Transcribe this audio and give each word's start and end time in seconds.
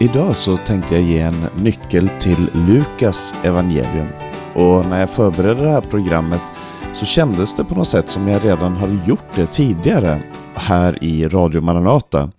Idag 0.00 0.36
så 0.36 0.56
tänkte 0.56 0.94
jag 0.94 1.04
ge 1.04 1.20
en 1.20 1.46
nyckel 1.56 2.08
till 2.20 2.50
Lukas 2.52 3.34
evangelium. 3.44 4.06
Och 4.54 4.86
när 4.86 5.00
jag 5.00 5.10
förberedde 5.10 5.62
det 5.62 5.70
här 5.70 5.80
programmet 5.80 6.40
så 6.94 7.06
kändes 7.06 7.56
det 7.56 7.64
på 7.64 7.74
något 7.74 7.88
sätt 7.88 8.08
som 8.08 8.28
jag 8.28 8.44
redan 8.44 8.76
hade 8.76 8.98
gjort 9.06 9.34
det 9.34 9.46
tidigare 9.46 10.22
här 10.54 11.04
i 11.04 11.28
Radio 11.28 11.60
Maranata. 11.60 12.30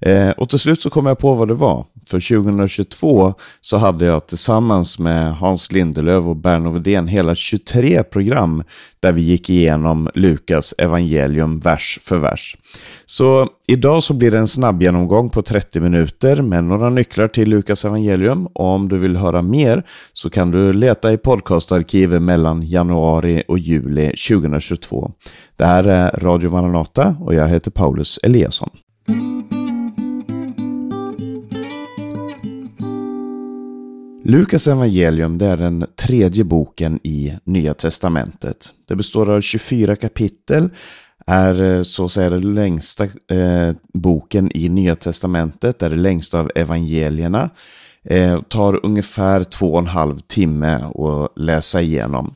Eh, 0.00 0.30
och 0.30 0.48
till 0.48 0.58
slut 0.58 0.80
så 0.80 0.90
kom 0.90 1.06
jag 1.06 1.18
på 1.18 1.34
vad 1.34 1.48
det 1.48 1.54
var. 1.54 1.84
För 2.06 2.42
2022 2.42 3.34
så 3.60 3.76
hade 3.76 4.04
jag 4.04 4.26
tillsammans 4.26 4.98
med 4.98 5.34
Hans 5.36 5.72
Lindelöf 5.72 6.24
och 6.24 6.36
Berno 6.36 6.70
Wedén 6.70 7.08
hela 7.08 7.34
23 7.34 8.02
program 8.02 8.62
där 9.00 9.12
vi 9.12 9.22
gick 9.22 9.50
igenom 9.50 10.08
Lukas 10.14 10.74
evangelium 10.78 11.60
vers 11.60 11.98
för 12.02 12.16
vers. 12.16 12.56
Så 13.06 13.48
idag 13.66 14.02
så 14.02 14.14
blir 14.14 14.30
det 14.30 14.38
en 14.38 14.48
snabb 14.48 14.82
genomgång 14.82 15.30
på 15.30 15.42
30 15.42 15.80
minuter 15.80 16.42
med 16.42 16.64
några 16.64 16.90
nycklar 16.90 17.28
till 17.28 17.50
Lukas 17.50 17.84
evangelium. 17.84 18.46
Och 18.46 18.66
om 18.66 18.88
du 18.88 18.98
vill 18.98 19.16
höra 19.16 19.42
mer 19.42 19.86
så 20.12 20.30
kan 20.30 20.50
du 20.50 20.72
leta 20.72 21.12
i 21.12 21.18
podcastarkivet 21.18 22.22
mellan 22.22 22.62
januari 22.62 23.42
och 23.48 23.58
juli 23.58 24.06
2022. 24.06 25.12
Det 25.56 25.64
här 25.64 25.84
är 25.84 26.10
Radio 26.10 26.50
Maranata 26.50 27.16
och 27.20 27.34
jag 27.34 27.48
heter 27.48 27.70
Paulus 27.70 28.18
Eliasson. 28.22 28.70
Lukas 34.26 34.66
evangelium 34.66 35.38
det 35.38 35.46
är 35.46 35.56
den 35.56 35.86
tredje 35.96 36.44
boken 36.44 37.00
i 37.02 37.38
Nya 37.44 37.74
Testamentet. 37.74 38.74
Det 38.88 38.96
består 38.96 39.30
av 39.30 39.40
24 39.40 39.96
kapitel, 39.96 40.70
är 41.26 41.62
eh, 41.62 41.82
så 41.82 42.04
att 42.04 42.12
säga 42.12 42.30
den 42.30 42.54
längsta 42.54 43.04
eh, 43.04 43.74
boken 43.92 44.56
i 44.56 44.68
Nya 44.68 44.96
Testamentet, 44.96 45.82
är 45.82 45.90
det 45.90 45.96
längsta 45.96 46.40
av 46.40 46.50
evangelierna. 46.54 47.50
Eh, 48.04 48.42
tar 48.42 48.86
ungefär 48.86 49.44
två 49.44 49.72
och 49.72 49.78
en 49.78 49.86
halv 49.86 50.18
timme 50.18 50.74
att 50.74 51.32
läsa 51.36 51.82
igenom. 51.82 52.34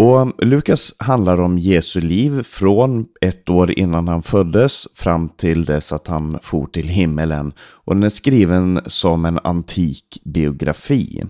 Och 0.00 0.44
Lukas 0.46 0.94
handlar 0.98 1.40
om 1.40 1.58
Jesu 1.58 2.00
liv 2.00 2.42
från 2.42 3.06
ett 3.20 3.50
år 3.50 3.78
innan 3.78 4.08
han 4.08 4.22
föddes 4.22 4.88
fram 4.94 5.28
till 5.28 5.64
dess 5.64 5.92
att 5.92 6.08
han 6.08 6.38
for 6.42 6.66
till 6.66 6.88
himmelen. 6.88 7.52
Och 7.60 7.94
den 7.94 8.02
är 8.02 8.08
skriven 8.08 8.80
som 8.86 9.24
en 9.24 9.38
antik 9.44 10.20
biografi. 10.24 11.24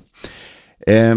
Eh, 0.87 1.17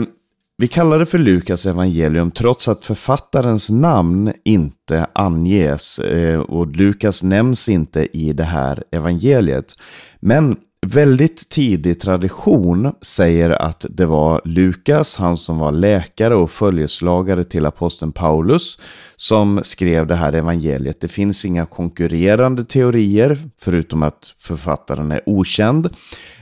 vi 0.58 0.68
kallar 0.68 1.00
det 1.00 1.06
för 1.06 1.18
Lukas 1.18 1.66
evangelium 1.66 2.32
trots 2.32 2.68
att 2.68 2.86
författarens 2.86 3.70
namn 3.70 4.34
inte 4.46 5.08
anges 5.14 6.00
eh, 6.00 6.40
och 6.40 6.76
Lukas 6.76 7.24
nämns 7.24 7.70
inte 7.70 8.18
i 8.18 8.34
det 8.34 8.44
här 8.44 8.84
evangeliet. 8.92 9.76
Men 10.20 10.58
väldigt 10.88 11.50
tidig 11.50 12.02
tradition 12.02 12.94
säger 13.02 13.50
att 13.50 13.86
det 13.90 14.06
var 14.06 14.42
Lukas, 14.46 15.16
han 15.16 15.38
som 15.38 15.60
var 15.60 15.72
läkare 15.72 16.36
och 16.36 16.52
följeslagare 16.52 17.44
till 17.44 17.66
aposteln 17.66 18.12
Paulus, 18.12 18.80
som 19.16 19.60
skrev 19.64 20.08
det 20.08 20.16
här 20.16 20.34
evangeliet. 20.34 21.02
Det 21.02 21.08
finns 21.08 21.46
inga 21.46 21.66
konkurrerande 21.66 22.64
teorier, 22.64 23.38
förutom 23.60 24.04
att 24.04 24.36
författaren 24.40 25.12
är 25.12 25.22
okänd. 25.26 25.90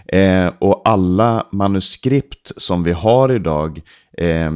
Eh, 0.07 0.51
och 0.59 0.81
alla 0.85 1.47
manuskript 1.51 2.51
som 2.57 2.83
vi 2.83 2.91
har 2.91 3.31
idag, 3.31 3.81
eh, 4.17 4.51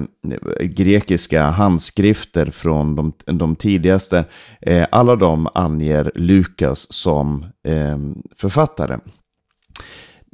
grekiska 0.61 1.43
handskrifter 1.43 2.45
från 2.45 2.95
de, 2.95 3.13
de 3.25 3.55
tidigaste, 3.55 4.25
eh, 4.61 4.85
alla 4.91 5.15
de 5.15 5.47
anger 5.53 6.11
Lukas 6.15 6.87
som 6.93 7.45
eh, 7.67 7.97
författare. 8.35 8.97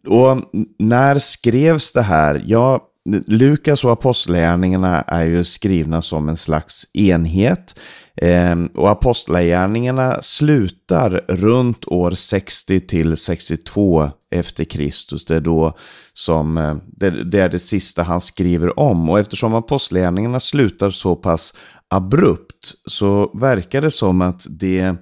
Och 0.07 0.37
när 0.79 1.17
skrevs 1.17 1.93
det 1.93 2.01
här? 2.01 2.43
Ja, 2.45 2.85
Lukas 3.27 3.83
och 3.83 3.91
apostlagärningarna 3.91 5.01
är 5.01 5.25
ju 5.25 5.43
skrivna 5.43 6.01
som 6.01 6.29
en 6.29 6.37
slags 6.37 6.85
enhet. 6.93 7.79
Ehm, 8.21 8.67
och 8.67 8.89
apostlagärningarna 8.89 10.21
slutar 10.21 11.25
runt 11.27 11.87
år 11.87 12.11
60 12.11 12.79
till 12.79 13.17
62 13.17 14.11
efter 14.31 14.63
Kristus. 14.63 15.25
Det 15.25 15.35
är 15.35 15.41
då 15.41 15.77
som 16.13 16.57
eh, 16.57 16.75
det, 16.85 17.39
är 17.39 17.49
det 17.49 17.59
sista 17.59 18.03
han 18.03 18.21
skriver 18.21 18.79
om. 18.79 19.09
Och 19.09 19.19
eftersom 19.19 19.53
apostlagärningarna 19.53 20.39
slutar 20.39 20.89
så 20.89 21.15
pass 21.15 21.53
abrupt 21.87 22.73
så 22.85 23.31
verkar 23.33 23.81
det 23.81 23.91
som 23.91 24.21
att 24.21 24.45
det 24.49 24.95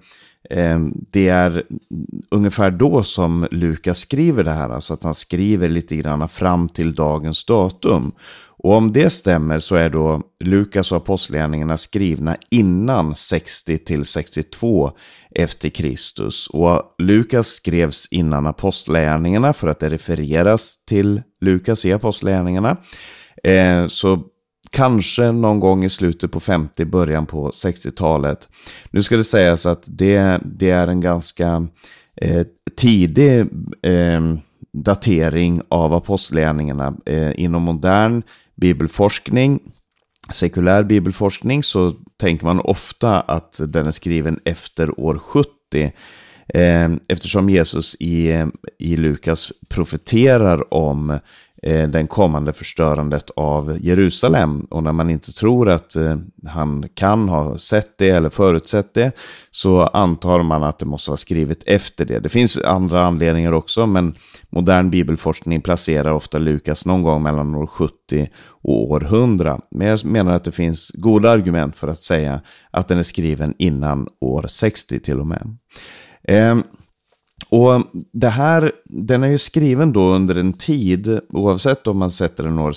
Ehm, 0.50 0.94
det 1.12 1.30
är 1.30 1.64
ungefär 2.32 2.72
då 2.72 3.04
som 3.04 3.48
Lukas 3.52 4.00
skriver 4.00 4.44
det 4.44 4.52
här, 4.52 4.70
alltså 4.70 4.94
att 4.94 5.04
han 5.04 5.14
skriver 5.14 5.70
lite 5.70 5.96
grann 5.96 6.30
fram 6.30 6.70
till 6.70 6.96
dagens 6.96 7.46
datum. 7.46 8.12
Och 8.60 8.74
om 8.74 8.94
det 8.94 9.10
stämmer 9.10 9.60
så 9.60 9.76
är 9.76 9.90
då 9.90 10.22
Lukas 10.40 10.92
och 10.92 10.98
apostlagärningarna 10.98 11.78
skrivna 11.78 12.38
innan 12.52 13.16
60 13.16 13.78
till 13.78 14.06
62 14.06 14.92
efter 15.36 15.70
Kristus. 15.70 16.48
Och 16.48 16.82
Lukas 16.98 17.48
skrevs 17.48 18.08
innan 18.12 18.48
apostlagärningarna 18.48 19.54
för 19.54 19.68
att 19.68 19.80
det 19.80 19.90
refereras 19.90 20.86
till 20.86 21.22
Lukas 21.42 21.86
i 21.86 21.94
apostlagärningarna. 21.94 22.78
Ehm, 23.44 23.90
så 23.90 24.24
Kanske 24.78 25.32
någon 25.32 25.60
gång 25.60 25.84
i 25.84 25.90
slutet 25.90 26.32
på 26.32 26.40
50, 26.40 26.86
början 26.86 27.26
på 27.26 27.50
60-talet. 27.50 28.50
Nu 28.92 29.04
ska 29.04 29.18
det 29.18 29.24
sägas 29.24 29.66
att 29.66 29.84
det, 29.86 30.40
det 30.46 30.70
är 30.70 30.88
en 30.88 31.02
ganska 31.02 31.68
eh, 32.22 32.48
tidig 32.76 33.40
eh, 33.82 34.22
datering 34.74 35.62
av 35.70 35.94
apostlagärningarna. 35.94 36.98
Eh, 37.06 37.40
inom 37.40 37.62
modern 37.62 38.22
bibelforskning, 38.56 39.60
sekulär 40.32 40.84
bibelforskning, 40.84 41.64
så 41.64 41.94
tänker 42.18 42.46
man 42.46 42.60
ofta 42.60 43.20
att 43.20 43.62
den 43.68 43.88
är 43.88 43.92
skriven 43.92 44.40
efter 44.46 45.00
år 45.00 45.20
70. 45.20 45.50
Eh, 46.48 46.90
eftersom 47.08 47.50
Jesus 47.50 47.96
i, 48.00 48.46
i 48.80 48.96
Lukas 48.96 49.52
profeterar 49.70 50.74
om 50.74 51.20
Eh, 51.64 51.88
den 51.88 52.08
kommande 52.08 52.54
förstörandet 52.54 53.30
av 53.36 53.78
Jerusalem. 53.82 54.68
Och 54.70 54.84
när 54.84 54.92
man 54.92 55.10
inte 55.10 55.34
tror 55.34 55.70
att 55.70 55.96
eh, 55.96 56.18
han 56.48 56.90
kan 56.94 57.30
ha 57.30 57.58
sett 57.58 57.98
det 57.98 58.10
eller 58.10 58.30
förutsett 58.30 58.94
det 58.94 59.12
så 59.52 59.82
antar 59.82 60.44
man 60.44 60.64
att 60.64 60.80
det 60.80 60.86
måste 60.86 61.12
ha 61.12 61.18
skrivit 61.18 61.64
efter 61.66 62.06
det. 62.06 62.20
Det 62.20 62.30
finns 62.30 62.58
andra 62.58 63.06
anledningar 63.06 63.52
också, 63.52 63.86
men 63.86 64.16
modern 64.50 64.90
bibelforskning 64.90 65.62
placerar 65.62 66.12
ofta 66.12 66.38
Lukas 66.38 66.86
någon 66.86 67.02
gång 67.02 67.24
mellan 67.24 67.56
år 67.56 67.68
70 67.68 68.30
och 68.46 68.92
år 68.92 69.06
100. 69.06 69.62
Men 69.72 69.88
jag 69.88 70.06
menar 70.06 70.34
att 70.34 70.44
det 70.44 70.52
finns 70.52 70.92
goda 70.94 71.30
argument 71.32 71.76
för 71.76 71.88
att 71.88 72.00
säga 72.00 72.42
att 72.72 72.88
den 72.88 72.98
är 72.98 73.04
skriven 73.04 73.54
innan 73.58 74.08
år 74.22 74.46
60 74.50 75.00
till 75.00 75.20
och 75.20 75.28
med. 75.28 75.58
Eh, 76.24 76.58
och 77.50 77.82
det 78.12 78.30
här, 78.30 78.72
den 78.86 79.24
är 79.24 79.28
ju 79.28 79.38
skriven 79.38 79.94
då 79.94 80.14
under 80.14 80.36
en 80.36 80.54
tid, 80.54 81.20
oavsett 81.30 81.88
om 81.88 81.98
man 81.98 82.12
sätter 82.12 82.44
den 82.44 82.60
år 82.60 82.74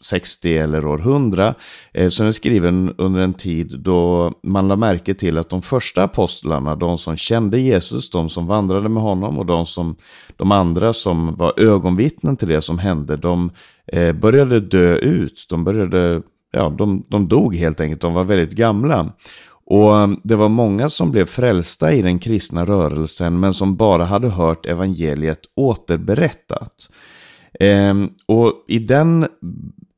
60 0.00 0.58
eller 0.58 0.86
år 0.86 1.00
100, 1.00 1.54
eh, 1.92 2.08
så 2.08 2.22
den 2.22 2.28
är 2.28 2.32
skriven 2.32 2.94
under 2.98 3.20
en 3.20 3.34
tid 3.34 3.80
då 3.80 4.32
man 4.42 4.68
lade 4.68 4.80
märke 4.80 5.14
till 5.14 5.38
att 5.38 5.48
de 5.50 5.62
första 5.62 6.02
apostlarna, 6.02 6.76
de 6.76 6.98
som 6.98 7.16
kände 7.16 7.60
Jesus, 7.60 8.10
de 8.10 8.28
som 8.28 8.46
vandrade 8.46 8.88
med 8.88 9.02
honom 9.02 9.38
och 9.38 9.46
de, 9.46 9.66
som, 9.66 9.96
de 10.36 10.52
andra 10.52 10.92
som 10.92 11.34
var 11.36 11.60
ögonvittnen 11.60 12.36
till 12.36 12.48
det 12.48 12.62
som 12.62 12.78
hände, 12.78 13.16
de 13.16 13.50
eh, 13.86 14.12
började 14.12 14.60
dö 14.60 14.96
ut. 14.96 15.46
De 15.48 15.64
började, 15.64 16.22
ja, 16.52 16.68
de, 16.78 17.04
de 17.08 17.28
dog 17.28 17.56
helt 17.56 17.80
enkelt, 17.80 18.00
de 18.00 18.14
var 18.14 18.24
väldigt 18.24 18.52
gamla. 18.52 19.12
Och 19.72 19.94
um, 19.94 20.20
det 20.24 20.36
var 20.36 20.48
många 20.48 20.88
som 20.88 21.10
blev 21.10 21.26
frälsta 21.26 21.92
i 21.92 22.02
den 22.02 22.18
kristna 22.18 22.64
rörelsen 22.64 23.40
men 23.40 23.54
som 23.54 23.76
bara 23.76 24.04
hade 24.04 24.28
hört 24.28 24.66
evangeliet 24.66 25.40
återberättat. 25.54 26.90
Ehm, 27.60 28.10
och 28.26 28.52
i 28.68 28.78
den 28.78 29.26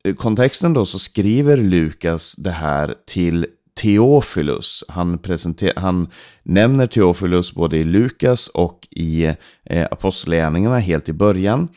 eh, 0.03 0.15
kontexten 0.15 0.73
då 0.73 0.85
så 0.85 0.99
skriver 0.99 1.57
Lukas 1.57 2.35
det 2.35 2.51
här 2.51 2.95
till 3.07 3.47
Teofilus. 3.81 4.83
Han, 4.87 5.19
han 5.75 6.07
nämner 6.43 6.87
Teofilus 6.87 7.53
både 7.53 7.77
i 7.77 7.83
Lukas 7.83 8.47
och 8.47 8.87
i 8.91 9.25
eh, 9.63 9.87
Apostlagärningarna 9.91 10.79
helt 10.79 11.09
i 11.09 11.13
början. 11.13 11.67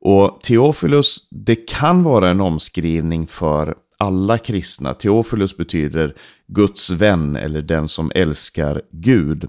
Och 0.00 0.40
Teofilus, 0.42 1.16
det 1.30 1.68
kan 1.68 2.02
vara 2.02 2.30
en 2.30 2.40
omskrivning 2.40 3.26
för 3.26 3.74
alla 3.98 4.38
kristna. 4.38 4.94
Teofilus 4.94 5.56
betyder 5.56 6.14
Guds 6.46 6.90
vän 6.90 7.36
eller 7.36 7.62
den 7.62 7.88
som 7.88 8.12
älskar 8.14 8.82
Gud. 8.90 9.48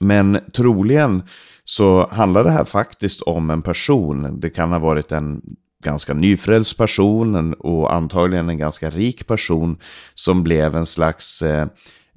Men 0.00 0.38
troligen 0.52 1.22
så 1.64 2.08
handlar 2.10 2.44
det 2.44 2.50
här 2.50 2.64
faktiskt 2.64 3.22
om 3.22 3.50
en 3.50 3.62
person. 3.62 4.40
Det 4.40 4.50
kan 4.50 4.72
ha 4.72 4.78
varit 4.78 5.12
en 5.12 5.42
ganska 5.84 6.14
nyfrälst 6.14 6.78
person 6.78 7.54
och 7.54 7.94
antagligen 7.94 8.48
en 8.48 8.58
ganska 8.58 8.90
rik 8.90 9.26
person 9.26 9.78
som 10.14 10.42
blev 10.42 10.76
en 10.76 10.86
slags, 10.86 11.42
eh, 11.42 11.66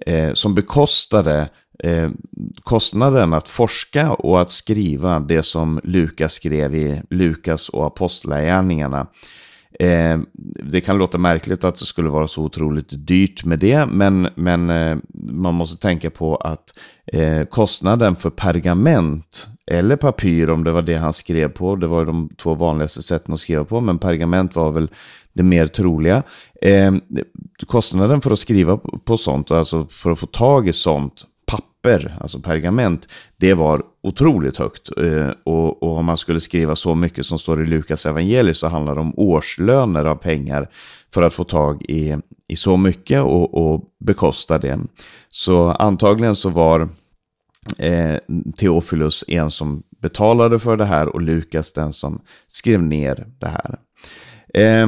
eh, 0.06 0.34
som 0.34 0.56
bekostade 0.56 1.50
eh, 1.84 2.10
kostnaden 2.64 3.34
att 3.34 3.48
forska 3.48 4.12
och 4.12 4.42
att 4.42 4.52
skriva 4.52 5.20
det 5.20 5.44
som 5.44 5.82
Lukas 5.84 6.34
skrev 6.34 6.76
i 6.76 7.02
Lukas 7.10 7.70
och 7.70 7.86
Apostlagärningarna. 7.86 9.08
Eh, 9.80 10.20
det 10.64 10.82
kan 10.82 10.98
låta 10.98 11.18
märkligt 11.18 11.64
att 11.64 11.76
det 11.76 11.86
skulle 11.86 12.10
vara 12.10 12.28
så 12.28 12.44
otroligt 12.44 13.08
dyrt 13.08 13.46
med 13.46 13.60
det, 13.60 13.86
men, 13.86 14.28
men 14.36 14.70
eh, 14.70 14.98
man 15.14 15.54
måste 15.54 15.82
tänka 15.82 16.10
på 16.10 16.36
att 16.36 16.74
eh, 17.06 17.44
kostnaden 17.44 18.16
för 18.16 18.30
pergament 18.30 19.48
eller 19.72 19.96
papyr, 19.96 20.50
om 20.50 20.64
det 20.64 20.72
var 20.72 20.82
det 20.82 20.96
han 20.96 21.14
skrev 21.14 21.50
på, 21.50 21.76
det 21.76 21.88
var 21.88 22.06
de 22.06 22.30
två 22.38 22.54
vanligaste 22.54 23.04
sätten 23.04 23.34
att 23.34 23.40
skriva 23.40 23.66
på, 23.66 23.82
men 23.82 23.98
pergament 23.98 24.56
var 24.56 24.72
väl 24.72 24.90
det 25.34 25.44
mer 25.44 25.68
troliga. 25.68 26.24
Eh, 26.62 26.94
kostnaden 27.68 28.22
för 28.22 28.32
att 28.32 28.40
skriva 28.40 28.78
på 28.78 29.18
sånt, 29.18 29.52
alltså 29.52 29.88
för 29.90 30.12
att 30.12 30.20
få 30.20 30.26
tag 30.26 30.68
i 30.68 30.74
sånt 30.74 31.26
papper, 31.86 32.18
alltså 32.22 32.40
pergament, 32.40 33.08
det 33.38 33.54
var 33.54 33.82
otroligt 34.04 34.58
högt. 34.58 34.90
Eh, 34.98 35.30
och, 35.44 35.84
och, 35.84 35.98
om 35.98 36.06
man 36.06 36.18
skulle 36.18 36.40
skriva 36.40 36.76
så 36.76 36.96
mycket 36.96 37.26
som 37.26 37.40
står 37.40 37.64
i 37.64 37.68
Lukas 37.68 38.06
evangeliet 38.06 38.58
så 38.58 38.68
handlar 38.68 38.96
det 38.96 39.02
om 39.02 39.14
årslöner 39.20 40.06
av 40.06 40.16
pengar 40.16 40.70
för 41.14 41.22
att 41.22 41.34
få 41.34 41.44
tag 41.44 41.82
i, 41.82 42.18
i 42.48 42.56
så 42.56 42.78
mycket 42.78 43.22
och, 43.22 43.54
och 43.54 43.84
bekosta 44.00 44.58
det. 44.58 44.80
Så 45.30 45.72
antagligen 45.72 46.36
så 46.36 46.50
var 46.50 46.90
eh, 47.80 48.16
Teofilus 48.58 49.24
en 49.28 49.52
som 49.52 49.84
betalade 50.02 50.60
för 50.60 50.78
det 50.78 50.86
här 50.86 51.08
och 51.08 51.22
Lukas 51.22 51.74
den 51.74 51.94
som 51.94 52.22
skrev 52.48 52.84
ner 52.84 53.28
det 53.40 53.48
här. 53.48 53.78
Eh, 54.54 54.88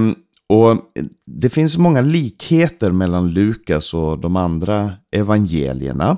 och 0.49 0.71
eh, 0.71 1.05
det 1.25 1.49
finns 1.49 1.77
många 1.77 2.01
likheter 2.01 2.91
mellan 2.91 3.29
Lukas 3.29 3.93
och 3.93 4.19
de 4.19 4.35
andra 4.35 4.91
evangelierna. 5.11 6.17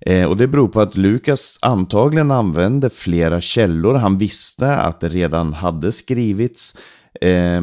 Eh, 0.00 0.28
och 0.28 0.36
det 0.36 0.46
beror 0.46 0.68
på 0.68 0.80
att 0.80 0.96
Lukas 0.96 1.58
antagligen 1.62 2.30
använde 2.30 2.90
flera 2.90 3.40
källor. 3.40 3.94
Han 3.94 4.18
visste 4.18 4.76
att 4.76 5.00
det 5.00 5.08
redan 5.08 5.52
hade 5.52 5.92
skrivits 5.92 6.76
eh, 7.20 7.62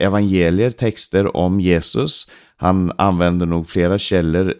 evangelier, 0.00 0.70
texter 0.70 1.36
om 1.36 1.60
Jesus. 1.60 2.28
Han 2.56 2.92
använde 2.98 3.46
nog 3.46 3.68
flera 3.68 3.98
källor, 3.98 4.54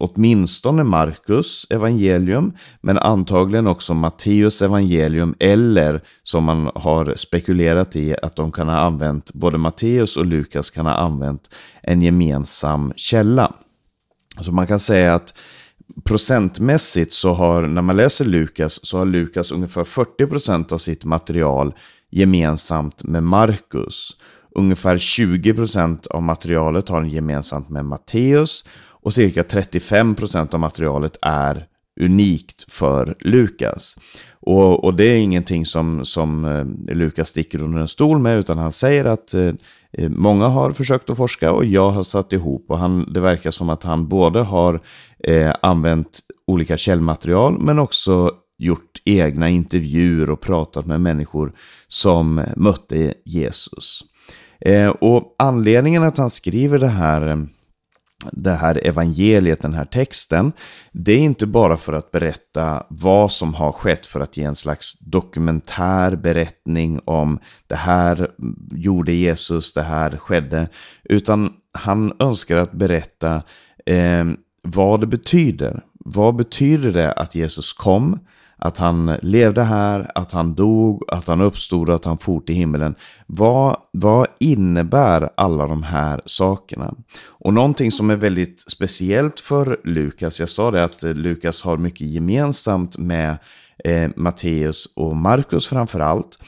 åtminstone 0.00 0.84
Markus 0.84 1.66
evangelium, 1.70 2.52
men 2.80 2.98
antagligen 2.98 3.66
också 3.66 3.94
Matteus 3.94 4.62
evangelium, 4.62 5.34
eller 5.38 6.02
som 6.22 6.44
man 6.44 6.70
har 6.74 7.14
spekulerat 7.16 7.96
i 7.96 8.16
att 8.22 8.36
de 8.36 8.52
kan 8.52 8.68
ha 8.68 8.76
använt, 8.76 9.32
både 9.32 9.58
Matteus 9.58 10.16
och 10.16 10.26
Lukas 10.26 10.70
kan 10.70 10.86
ha 10.86 10.92
använt 10.92 11.50
en 11.82 12.02
gemensam 12.02 12.92
källa. 12.96 13.52
Så 14.40 14.52
man 14.52 14.66
kan 14.66 14.78
säga 14.78 15.14
att 15.14 15.34
procentmässigt 16.04 17.12
så 17.12 17.32
har, 17.32 17.62
när 17.62 17.82
man 17.82 17.96
läser 17.96 18.24
Lukas, 18.24 18.86
så 18.86 18.98
har 18.98 19.06
Lukas 19.06 19.52
ungefär 19.52 19.84
40% 19.84 20.72
av 20.72 20.78
sitt 20.78 21.04
material 21.04 21.74
gemensamt 22.10 23.04
med 23.04 23.22
Markus. 23.22 24.16
Ungefär 24.54 24.96
20% 24.96 26.08
av 26.08 26.22
materialet 26.22 26.88
har 26.88 27.00
han 27.00 27.08
gemensamt 27.08 27.70
med 27.70 27.84
Matteus 27.84 28.64
och 29.06 29.14
cirka 29.14 29.42
35% 29.42 30.54
av 30.54 30.60
materialet 30.60 31.18
är 31.22 31.66
unikt 32.00 32.72
för 32.72 33.16
Lukas. 33.20 33.96
Och, 34.40 34.84
och 34.84 34.94
det 34.94 35.04
är 35.04 35.16
ingenting 35.16 35.66
som, 35.66 36.04
som 36.04 36.44
eh, 36.44 36.94
Lukas 36.96 37.28
sticker 37.28 37.62
under 37.62 37.80
en 37.80 37.88
stol 37.88 38.18
med, 38.18 38.38
utan 38.38 38.58
han 38.58 38.72
säger 38.72 39.04
att 39.04 39.34
eh, 39.34 39.52
eh, 39.92 40.08
många 40.08 40.46
har 40.46 40.72
försökt 40.72 41.10
att 41.10 41.16
forska 41.16 41.52
och 41.52 41.64
jag 41.64 41.90
har 41.90 42.02
satt 42.02 42.32
ihop 42.32 42.64
och 42.68 42.78
han, 42.78 43.12
det 43.12 43.20
verkar 43.20 43.50
som 43.50 43.70
att 43.70 43.82
han 43.82 44.08
både 44.08 44.40
har 44.40 44.80
eh, 45.24 45.54
använt 45.62 46.20
olika 46.46 46.76
källmaterial 46.76 47.58
men 47.60 47.78
också 47.78 48.30
gjort 48.58 49.02
egna 49.04 49.48
intervjuer 49.48 50.30
och 50.30 50.40
pratat 50.40 50.86
med 50.86 51.00
människor 51.00 51.52
som 51.88 52.44
mötte 52.56 53.14
Jesus. 53.24 54.04
Eh, 54.60 54.88
och 54.88 55.34
anledningen 55.38 56.02
att 56.02 56.18
han 56.18 56.30
skriver 56.30 56.78
det 56.78 56.88
här 56.88 57.26
eh, 57.26 57.36
det 58.32 58.52
här 58.52 58.86
evangeliet, 58.86 59.62
den 59.62 59.74
här 59.74 59.84
texten, 59.84 60.52
det 60.92 61.12
är 61.12 61.18
inte 61.18 61.46
bara 61.46 61.76
för 61.76 61.92
att 61.92 62.10
berätta 62.10 62.86
vad 62.88 63.32
som 63.32 63.54
har 63.54 63.72
skett 63.72 64.06
för 64.06 64.20
att 64.20 64.36
ge 64.36 64.44
en 64.44 64.56
slags 64.56 64.98
dokumentär 64.98 66.16
berättning 66.16 67.00
om 67.04 67.38
det 67.66 67.76
här 67.76 68.30
gjorde 68.70 69.12
Jesus, 69.12 69.72
det 69.72 69.82
här 69.82 70.16
skedde, 70.16 70.68
utan 71.04 71.52
han 71.72 72.12
önskar 72.18 72.56
att 72.56 72.72
berätta 72.72 73.42
eh, 73.86 74.24
vad 74.62 75.00
det 75.00 75.06
betyder. 75.06 75.80
Vad 75.92 76.36
betyder 76.36 76.90
det 76.90 77.12
att 77.12 77.34
Jesus 77.34 77.72
kom? 77.72 78.18
Att 78.58 78.78
han 78.78 79.16
levde 79.22 79.62
här, 79.62 80.10
att 80.14 80.32
han 80.32 80.54
dog, 80.54 81.04
att 81.08 81.28
han 81.28 81.40
uppstod 81.40 81.88
och 81.88 81.94
att 81.94 82.04
han 82.04 82.18
for 82.18 82.40
till 82.40 82.54
himmelen. 82.54 82.94
Vad, 83.26 83.76
vad 83.90 84.26
innebär 84.40 85.30
alla 85.36 85.66
de 85.66 85.82
här 85.82 86.20
sakerna? 86.26 86.94
Och 87.26 87.54
någonting 87.54 87.92
som 87.92 88.10
är 88.10 88.16
väldigt 88.16 88.70
speciellt 88.70 89.40
för 89.40 89.80
Lukas, 89.84 90.40
jag 90.40 90.48
sa 90.48 90.70
det 90.70 90.84
att 90.84 91.02
Lukas 91.02 91.62
har 91.62 91.76
mycket 91.76 92.06
gemensamt 92.06 92.98
med 92.98 93.38
eh, 93.84 94.10
Matteus 94.16 94.88
och 94.94 95.16
Markus 95.16 95.66
framför 95.66 96.00
allt. 96.00 96.38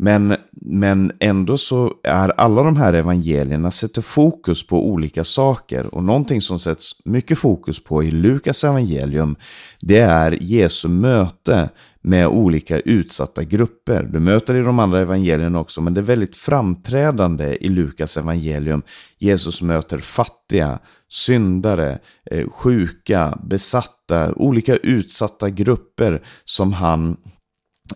Men, 0.00 0.36
men 0.50 1.12
ändå 1.20 1.58
så 1.58 1.92
är 2.02 2.40
alla 2.40 2.62
de 2.62 2.76
här 2.76 2.92
evangelierna 2.92 3.70
sätter 3.70 4.02
fokus 4.02 4.66
på 4.66 4.88
olika 4.88 5.24
saker. 5.24 5.94
Och 5.94 6.04
någonting 6.04 6.40
som 6.40 6.58
sätts 6.58 6.92
mycket 7.04 7.38
fokus 7.38 7.84
på 7.84 8.04
i 8.04 8.10
Lukas 8.10 8.64
evangelium, 8.64 9.36
det 9.80 9.98
är 9.98 10.38
Jesu 10.40 10.88
möte 10.88 11.68
med 12.08 12.26
olika 12.26 12.80
utsatta 12.80 13.44
grupper. 13.44 14.02
Du 14.02 14.18
möter 14.20 14.54
i 14.54 14.62
de 14.62 14.78
andra 14.78 15.00
evangelierna 15.00 15.60
också, 15.60 15.80
men 15.80 15.94
det 15.94 16.00
är 16.00 16.02
väldigt 16.02 16.36
framträdande 16.36 17.56
i 17.60 17.68
Lukas 17.68 18.16
evangelium. 18.16 18.82
Jesus 19.18 19.62
möter 19.62 19.98
fattiga, 19.98 20.78
syndare, 21.08 21.98
eh, 22.30 22.48
sjuka, 22.50 23.38
besatta, 23.44 24.34
olika 24.34 24.76
utsatta 24.76 25.50
grupper 25.50 26.22
som 26.44 26.72
han 26.72 27.16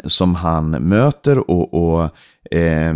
som 0.05 0.35
han 0.35 0.71
möter 0.71 1.51
och, 1.51 1.75
och 1.75 2.11
eh, 2.51 2.95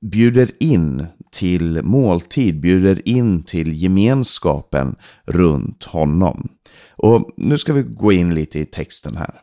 bjuder 0.00 0.50
in 0.60 1.06
till 1.32 1.82
måltid, 1.82 2.60
bjuder 2.60 3.08
in 3.08 3.42
till 3.42 3.82
gemenskapen 3.82 4.96
runt 5.24 5.84
honom. 5.84 6.48
Och 6.90 7.30
nu 7.36 7.58
ska 7.58 7.72
vi 7.72 7.82
gå 7.82 8.12
in 8.12 8.34
lite 8.34 8.58
i 8.58 8.64
texten 8.64 9.16
här. 9.16 9.40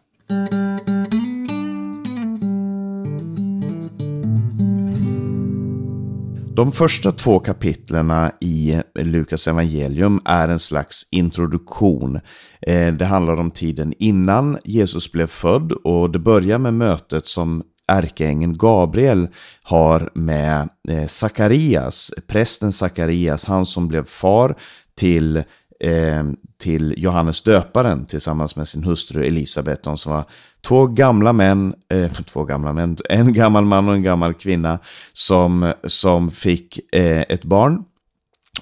De 6.55 6.71
första 6.71 7.11
två 7.11 7.39
kapitlerna 7.39 8.31
i 8.41 8.81
Lukas 8.95 9.47
evangelium 9.47 10.21
är 10.25 10.47
en 10.47 10.59
slags 10.59 11.07
introduktion. 11.11 12.19
Eh, 12.61 12.93
det 12.93 13.05
handlar 13.05 13.39
om 13.39 13.51
tiden 13.51 13.93
innan 13.99 14.57
Jesus 14.63 15.11
blev 15.11 15.27
född 15.27 15.71
och 15.71 16.11
det 16.11 16.19
börjar 16.19 16.57
med 16.57 16.73
mötet 16.73 17.25
som 17.25 17.63
ärkeängeln 17.87 18.57
Gabriel 18.57 19.27
har 19.63 20.09
med 20.13 20.69
eh, 20.89 21.07
Sakarias, 21.07 22.11
prästen 22.27 22.71
Sakarias, 22.71 23.45
han 23.45 23.65
som 23.65 23.87
blev 23.87 24.05
far 24.05 24.55
till 24.95 25.43
Ehm, 25.79 26.35
till 26.57 26.93
Johannes 26.97 27.41
döparen 27.41 28.05
tillsammans 28.05 28.55
med 28.55 28.67
sin 28.67 28.83
hustru 28.83 29.25
Elisabet. 29.25 29.83
De 29.83 29.97
som 29.97 30.11
var 30.11 30.23
två 30.61 30.87
gamla 30.87 31.33
män, 31.33 31.73
eh, 31.89 32.11
två 32.25 32.43
gamla 32.43 32.73
män, 32.73 32.97
en 33.09 33.33
gammal 33.33 33.65
man 33.65 33.87
och 33.87 33.95
en 33.95 34.03
gammal 34.03 34.33
kvinna 34.33 34.79
som, 35.13 35.73
som 35.83 36.31
fick 36.31 36.95
eh, 36.95 37.21
ett 37.21 37.43
barn. 37.43 37.83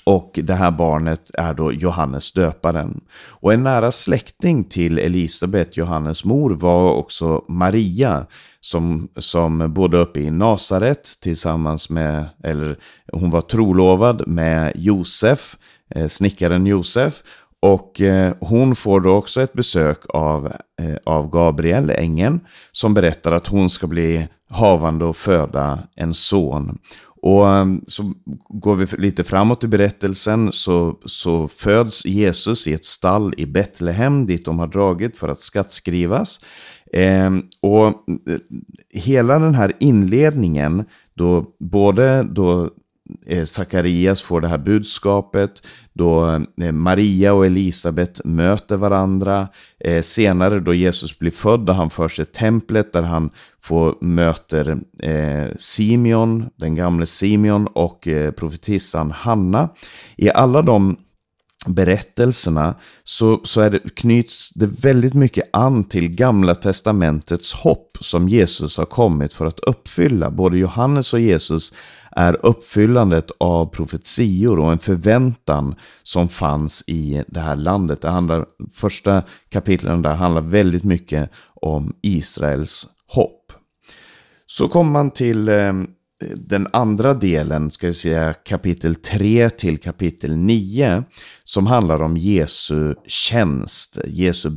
Och 0.03 0.39
det 0.43 0.53
här 0.53 0.72
barnet 0.72 1.32
är 1.34 1.53
då 1.53 1.72
Johannes 1.72 2.32
döparen. 2.32 3.01
Och 3.27 3.53
en 3.53 3.63
nära 3.63 3.91
släkting 3.91 4.63
till 4.63 5.00
Elisabet, 5.00 5.77
Johannes 5.77 6.25
mor, 6.25 6.50
var 6.50 6.93
också 6.93 7.46
Maria. 7.48 8.25
Som, 8.62 9.10
som 9.17 9.74
bodde 9.74 9.98
uppe 9.98 10.20
i 10.20 10.32
Nasaret 10.32 11.10
tillsammans 11.22 11.89
med, 11.89 12.25
eller 12.43 12.77
hon 13.12 13.29
var 13.29 13.41
trolovad 13.41 14.27
med 14.27 14.72
Josef, 14.75 15.58
Eh, 15.96 16.08
snickaren 16.08 16.66
Josef. 16.66 17.24
Och 17.60 18.02
eh, 18.02 18.34
hon 18.40 18.76
får 18.76 19.02
då 19.02 19.16
också 19.16 19.42
ett 19.42 19.54
besök 19.54 20.00
av, 20.10 20.46
eh, 20.82 20.96
av 21.06 21.30
Gabriel, 21.30 21.90
ängeln, 21.90 22.40
som 22.72 22.94
berättar 22.94 23.32
att 23.32 23.48
hon 23.48 23.70
ska 23.70 23.88
bli 23.88 24.28
havande 24.50 25.06
och 25.06 25.18
föda 25.18 25.80
en 25.96 26.14
son. 26.14 26.78
Och 27.22 27.46
så 27.88 28.14
går 28.50 28.76
vi 28.76 28.86
lite 28.98 29.24
framåt 29.24 29.64
i 29.64 29.68
berättelsen 29.68 30.50
så, 30.52 31.00
så 31.06 31.48
föds 31.48 32.06
Jesus 32.06 32.68
i 32.68 32.74
ett 32.74 32.86
stall 32.86 33.34
i 33.38 33.46
Betlehem 33.46 34.26
dit 34.26 34.46
de 34.46 34.60
har 34.60 34.68
dragit 34.68 35.18
för 35.18 35.28
att 35.28 35.40
skattskrivas. 35.40 36.40
Eh, 36.94 37.32
och 37.62 37.94
hela 38.90 39.40
den 39.40 39.56
här 39.56 39.74
inledningen 39.80 40.86
då 41.14 41.46
både 41.60 42.24
då 42.24 42.70
Eh, 43.25 43.43
Sakarias 43.43 44.22
får 44.22 44.41
det 44.41 44.48
här 44.48 44.57
budskapet, 44.57 45.67
då 45.93 46.41
eh, 46.62 46.72
Maria 46.72 47.33
och 47.33 47.45
Elisabet 47.45 48.22
möter 48.25 48.77
varandra. 48.77 49.48
Eh, 49.79 50.01
senare 50.01 50.60
då 50.60 50.74
Jesus 50.74 51.19
blir 51.19 51.31
född 51.31 51.69
och 51.69 51.75
han 51.75 51.89
förs 51.89 52.15
till 52.15 52.25
templet 52.25 52.93
där 52.93 53.03
han 53.03 53.29
får 53.62 53.95
möter 54.01 54.79
Simeon, 55.57 56.50
den 56.55 56.75
gamle 56.75 57.05
Simeon 57.05 57.67
och 57.67 58.07
profetissan 58.36 59.12
Hanna. 59.12 59.69
I 60.15 60.29
alla 60.29 60.62
de 60.62 60.98
berättelserna 61.67 62.75
så, 63.03 63.41
så 63.43 63.62
är 63.62 63.69
det, 63.69 63.79
knyts 63.95 64.53
det 64.53 64.65
väldigt 64.65 65.13
mycket 65.13 65.50
an 65.53 65.83
till 65.83 66.10
gamla 66.10 66.55
testamentets 66.55 67.53
hopp 67.53 67.98
som 68.01 68.29
Jesus 68.29 68.77
har 68.77 68.86
kommit 68.86 69.33
för 69.33 69.45
att 69.45 69.60
uppfylla. 69.60 70.31
Både 70.31 70.57
Johannes 70.57 71.13
och 71.13 71.19
Jesus 71.19 71.74
är 72.15 72.46
uppfyllandet 72.46 73.32
av 73.38 73.65
profetior 73.65 74.60
och 74.60 74.72
en 74.72 74.79
förväntan 74.79 75.75
som 76.03 76.29
fanns 76.29 76.84
i 76.88 77.24
det 77.27 77.39
här 77.39 77.55
landet. 77.55 78.01
Det 78.01 78.10
handlar, 78.10 78.46
första 78.74 79.24
kapitlen 79.50 80.01
där 80.01 80.13
handlar 80.13 80.41
väldigt 80.41 80.84
mycket 80.84 81.29
om 81.53 81.96
Israels 82.01 82.88
hopp. 83.08 83.51
Så 84.46 84.67
kommer 84.67 84.91
man 84.91 85.12
till 85.12 85.50
eh, 85.50 85.74
den 86.36 86.68
andra 86.74 87.13
delen, 87.13 87.72
ska 87.72 87.88
vi 87.88 87.94
säga 87.94 88.34
kapitel 88.34 88.96
3 88.96 89.50
till 89.50 89.77
kapitel 89.77 90.36
9, 90.36 91.03
som 91.44 91.68
handlar 91.68 92.01
om 92.01 92.18
Jesu 92.18 92.96
tjänst, 93.08 93.98
Jesu 94.06 94.51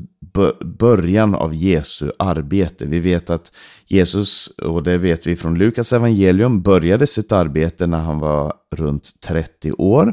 början 0.78 1.35
av 1.35 1.54
Jesu 1.54 2.11
arbete. 2.18 2.87
Vi 2.87 3.00
vet 3.00 3.30
att 3.30 3.52
Jesus, 3.87 4.49
och 4.49 4.82
det 4.82 4.99
vet 4.99 5.26
vi 5.26 5.37
från 5.37 5.58
Lukas 5.58 5.92
evangelium, 5.92 6.62
började 6.62 7.06
sitt 7.06 7.32
arbete 7.32 7.87
när 7.87 8.00
han 8.00 8.18
var 8.18 8.54
runt 8.76 9.20
30 9.20 9.73
år. 9.73 10.12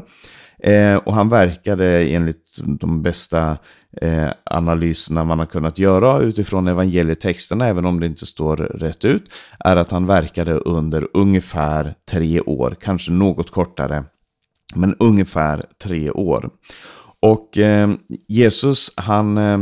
Eh, 0.64 0.96
och 0.96 1.14
han 1.14 1.28
verkade 1.28 2.04
enligt 2.04 2.60
de 2.80 3.02
bästa 3.02 3.56
eh, 4.00 4.28
analyserna 4.44 5.24
man 5.24 5.38
har 5.38 5.46
kunnat 5.46 5.78
göra 5.78 6.18
utifrån 6.20 6.68
evangelietexterna, 6.68 7.68
även 7.68 7.84
om 7.84 8.00
det 8.00 8.06
inte 8.06 8.26
står 8.26 8.56
rätt 8.56 9.04
ut, 9.04 9.30
är 9.58 9.76
att 9.76 9.90
han 9.90 10.06
verkade 10.06 10.52
under 10.52 11.08
ungefär 11.14 11.94
tre 12.10 12.40
år, 12.40 12.76
kanske 12.80 13.12
något 13.12 13.50
kortare, 13.50 14.04
men 14.74 14.94
ungefär 14.98 15.64
tre 15.82 16.10
år. 16.10 16.50
Och 17.20 17.58
eh, 17.58 17.90
Jesus, 18.28 18.92
han, 18.96 19.38
eh, 19.38 19.58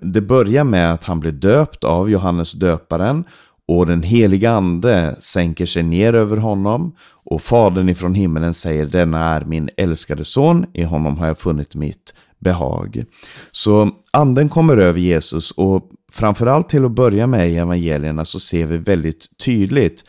det 0.00 0.20
börjar 0.20 0.64
med 0.64 0.92
att 0.92 1.04
han 1.04 1.20
blir 1.20 1.32
döpt 1.32 1.84
av 1.84 2.10
Johannes 2.10 2.52
döparen 2.52 3.24
och 3.68 3.86
den 3.86 4.02
heliga 4.02 4.50
ande 4.50 5.16
sänker 5.20 5.66
sig 5.66 5.82
ner 5.82 6.14
över 6.14 6.36
honom 6.36 6.96
och 7.24 7.42
fadern 7.42 7.88
ifrån 7.88 8.14
himmelen 8.14 8.54
säger 8.54 8.86
denna 8.86 9.24
är 9.24 9.44
min 9.44 9.70
älskade 9.76 10.24
son, 10.24 10.66
i 10.72 10.82
honom 10.82 11.18
har 11.18 11.26
jag 11.26 11.38
funnit 11.38 11.74
mitt 11.74 12.14
behag. 12.38 13.04
Så 13.52 13.90
anden 14.12 14.48
kommer 14.48 14.76
över 14.76 15.00
Jesus 15.00 15.50
och 15.50 15.90
framförallt 16.12 16.68
till 16.68 16.84
att 16.84 16.90
börja 16.90 17.26
med 17.26 17.50
i 17.50 17.56
evangelierna 17.56 18.24
så 18.24 18.40
ser 18.40 18.66
vi 18.66 18.76
väldigt 18.76 19.38
tydligt 19.38 20.04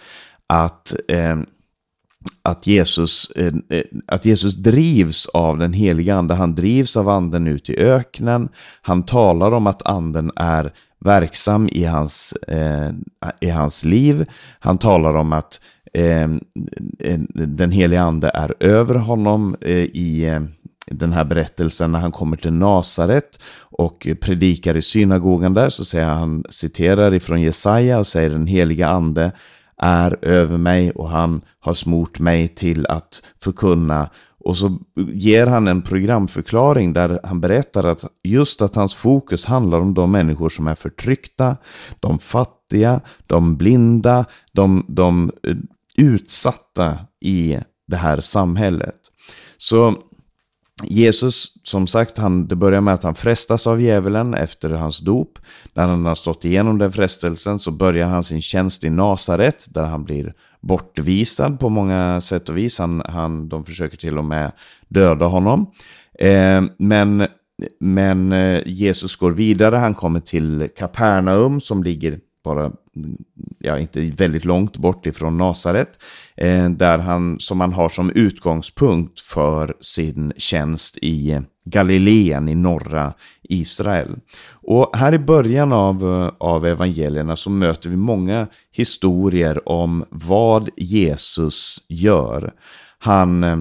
att 0.47 0.95
eh, 1.07 1.35
att 2.41 2.67
Jesus, 2.67 3.31
eh, 3.35 3.53
eh, 3.69 3.83
att 4.07 4.25
Jesus 4.25 4.55
drivs 4.55 5.25
av 5.25 5.57
den 5.57 5.73
heliga 5.73 6.15
ande. 6.15 6.33
Han 6.33 6.55
drivs 6.55 6.97
av 6.97 7.09
anden 7.09 7.47
ut 7.47 7.69
i 7.69 7.77
öknen. 7.77 8.49
Han 8.81 9.03
talar 9.03 9.51
om 9.51 9.67
att 9.67 9.87
anden 9.87 10.31
är 10.35 10.73
verksam 10.99 11.69
i 11.71 11.83
hans, 11.83 12.33
eh, 12.47 12.91
i 13.39 13.49
hans 13.49 13.85
liv. 13.85 14.25
Han 14.59 14.77
talar 14.77 15.15
om 15.15 15.33
att 15.33 15.59
eh, 15.93 16.29
den 17.33 17.71
heliga 17.71 18.01
ande 18.01 18.31
är 18.33 18.53
över 18.59 18.95
honom 18.95 19.55
eh, 19.61 19.71
i 19.77 20.25
eh, 20.25 20.41
den 20.91 21.13
här 21.13 21.23
berättelsen 21.23 21.91
när 21.91 21.99
han 21.99 22.11
kommer 22.11 22.37
till 22.37 22.53
Nasaret 22.53 23.39
och 23.57 24.07
predikar 24.21 24.77
i 24.77 24.81
synagogan 24.81 25.53
där 25.53 25.69
så 25.69 25.85
säger 25.85 26.05
han, 26.05 26.43
citerar 26.49 27.13
ifrån 27.13 27.41
Jesaja 27.41 27.99
och 27.99 28.07
säger 28.07 28.29
den 28.29 28.47
heliga 28.47 28.87
ande 28.87 29.31
är 29.77 30.25
över 30.25 30.57
mig 30.57 30.91
och 30.91 31.09
han 31.09 31.41
har 31.59 31.73
smort 31.73 32.19
mig 32.19 32.47
till 32.47 32.85
att 32.87 33.23
förkunna. 33.43 34.09
Och 34.39 34.57
så 34.57 34.79
ger 35.13 35.47
han 35.47 35.67
en 35.67 35.81
programförklaring 35.81 36.93
där 36.93 37.19
han 37.23 37.41
berättar 37.41 37.83
att 37.83 38.05
just 38.23 38.61
att 38.61 38.75
hans 38.75 38.95
fokus 38.95 39.45
handlar 39.45 39.79
om 39.79 39.93
de 39.93 40.11
människor 40.11 40.49
som 40.49 40.67
är 40.67 40.75
förtryckta, 40.75 41.57
de 41.99 42.19
fattiga, 42.19 43.01
de 43.27 43.57
blinda, 43.57 44.25
de, 44.51 44.85
de 44.87 45.31
eh, 45.43 45.55
utsatta 45.97 46.97
i 47.21 47.59
det 47.87 47.97
här 47.97 48.19
samhället. 48.19 48.95
Så 49.57 49.95
Jesus, 50.83 51.53
som 51.63 51.87
sagt, 51.87 52.17
han, 52.17 52.47
det 52.47 52.55
börjar 52.55 52.81
med 52.81 52.93
att 52.93 53.03
han 53.03 53.15
frestas 53.15 53.67
av 53.67 53.81
djävulen 53.81 54.33
efter 54.33 54.69
hans 54.69 54.99
dop. 54.99 55.39
När 55.73 55.87
han 55.87 56.05
har 56.05 56.15
stått 56.15 56.45
igenom 56.45 56.77
den 56.77 56.91
frestelsen 56.91 57.59
så 57.59 57.71
börjar 57.71 58.07
han 58.07 58.23
sin 58.23 58.41
tjänst 58.41 58.83
i 58.83 58.89
Nasaret 58.89 59.65
där 59.69 59.83
han 59.83 60.03
blir 60.03 60.33
bortvisad 60.61 61.59
på 61.59 61.69
många 61.69 62.21
sätt 62.21 62.49
och 62.49 62.57
vis. 62.57 62.79
Han, 62.79 63.01
han, 63.05 63.49
de 63.49 63.65
försöker 63.65 63.97
till 63.97 64.17
och 64.17 64.25
med 64.25 64.51
döda 64.87 65.25
honom. 65.25 65.71
Eh, 66.19 66.63
men, 66.77 67.27
men 67.79 68.31
eh, 68.31 68.61
Jesus 68.65 69.15
går 69.15 69.31
vidare, 69.31 69.75
han 69.75 69.95
kommer 69.95 70.19
till 70.19 70.69
Kapernaum 70.77 71.61
som 71.61 71.83
ligger 71.83 72.19
bara, 72.45 72.71
ja 73.59 73.79
inte 73.79 74.01
väldigt 74.01 74.45
långt 74.45 74.77
bort 74.77 75.05
ifrån 75.05 75.37
Nasaret. 75.37 75.99
Eh, 76.37 76.69
där 76.69 76.97
han, 76.97 77.39
som 77.39 77.59
han 77.59 77.73
har 77.73 77.89
som 77.89 78.09
utgångspunkt 78.09 79.19
för 79.19 79.73
sin 79.81 80.33
tjänst 80.37 80.97
i 81.01 81.41
Galileen 81.65 82.49
i 82.49 82.55
norra 82.55 83.13
Israel. 83.41 84.15
Och 84.51 84.97
här 84.97 85.13
i 85.13 85.19
början 85.19 85.73
av, 85.73 86.03
eh, 86.03 86.31
av 86.37 86.65
evangelierna 86.65 87.35
så 87.35 87.49
möter 87.49 87.89
vi 87.89 87.95
många 87.95 88.47
historier 88.71 89.69
om 89.69 90.05
vad 90.09 90.69
Jesus 90.77 91.85
gör. 91.87 92.53
Han 92.99 93.43
eh, 93.43 93.57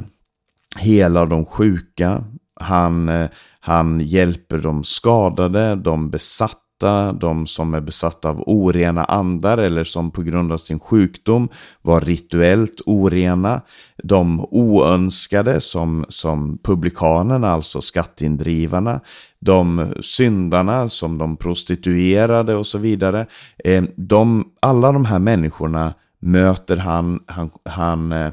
helar 0.76 1.26
de 1.26 1.46
sjuka, 1.46 2.24
han, 2.60 3.08
eh, 3.08 3.28
han 3.60 4.00
hjälper 4.00 4.58
de 4.58 4.84
skadade, 4.84 5.74
de 5.74 6.10
besatta 6.10 6.63
besatta, 6.80 7.12
de 7.12 7.46
som 7.46 7.74
är 7.74 7.80
besatta 7.80 8.28
av 8.28 8.42
orena 8.46 9.04
andar 9.04 9.58
eller 9.58 9.84
som 9.84 10.10
på 10.10 10.22
grund 10.22 10.52
av 10.52 10.58
sin 10.58 10.80
sjukdom 10.80 11.48
var 11.82 12.00
rituellt 12.00 12.80
orena, 12.86 13.62
de 14.02 14.46
oönskade 14.50 15.60
som, 15.60 16.04
som 16.08 16.58
publikanerna, 16.62 17.50
alltså 17.50 17.80
skatteindrivarna, 17.80 19.00
de 19.40 19.94
syndarna 20.00 20.88
som 20.88 21.18
de 21.18 21.36
prostituerade 21.36 22.54
och 22.54 22.66
så 22.66 22.78
vidare. 22.78 23.26
Eh, 23.64 23.84
de, 23.96 24.44
alla 24.62 24.92
de 24.92 25.04
här 25.04 25.18
människorna 25.18 25.94
möter 26.20 26.76
han, 26.76 27.20
han, 27.26 27.50
han 27.64 28.12
eh, 28.12 28.32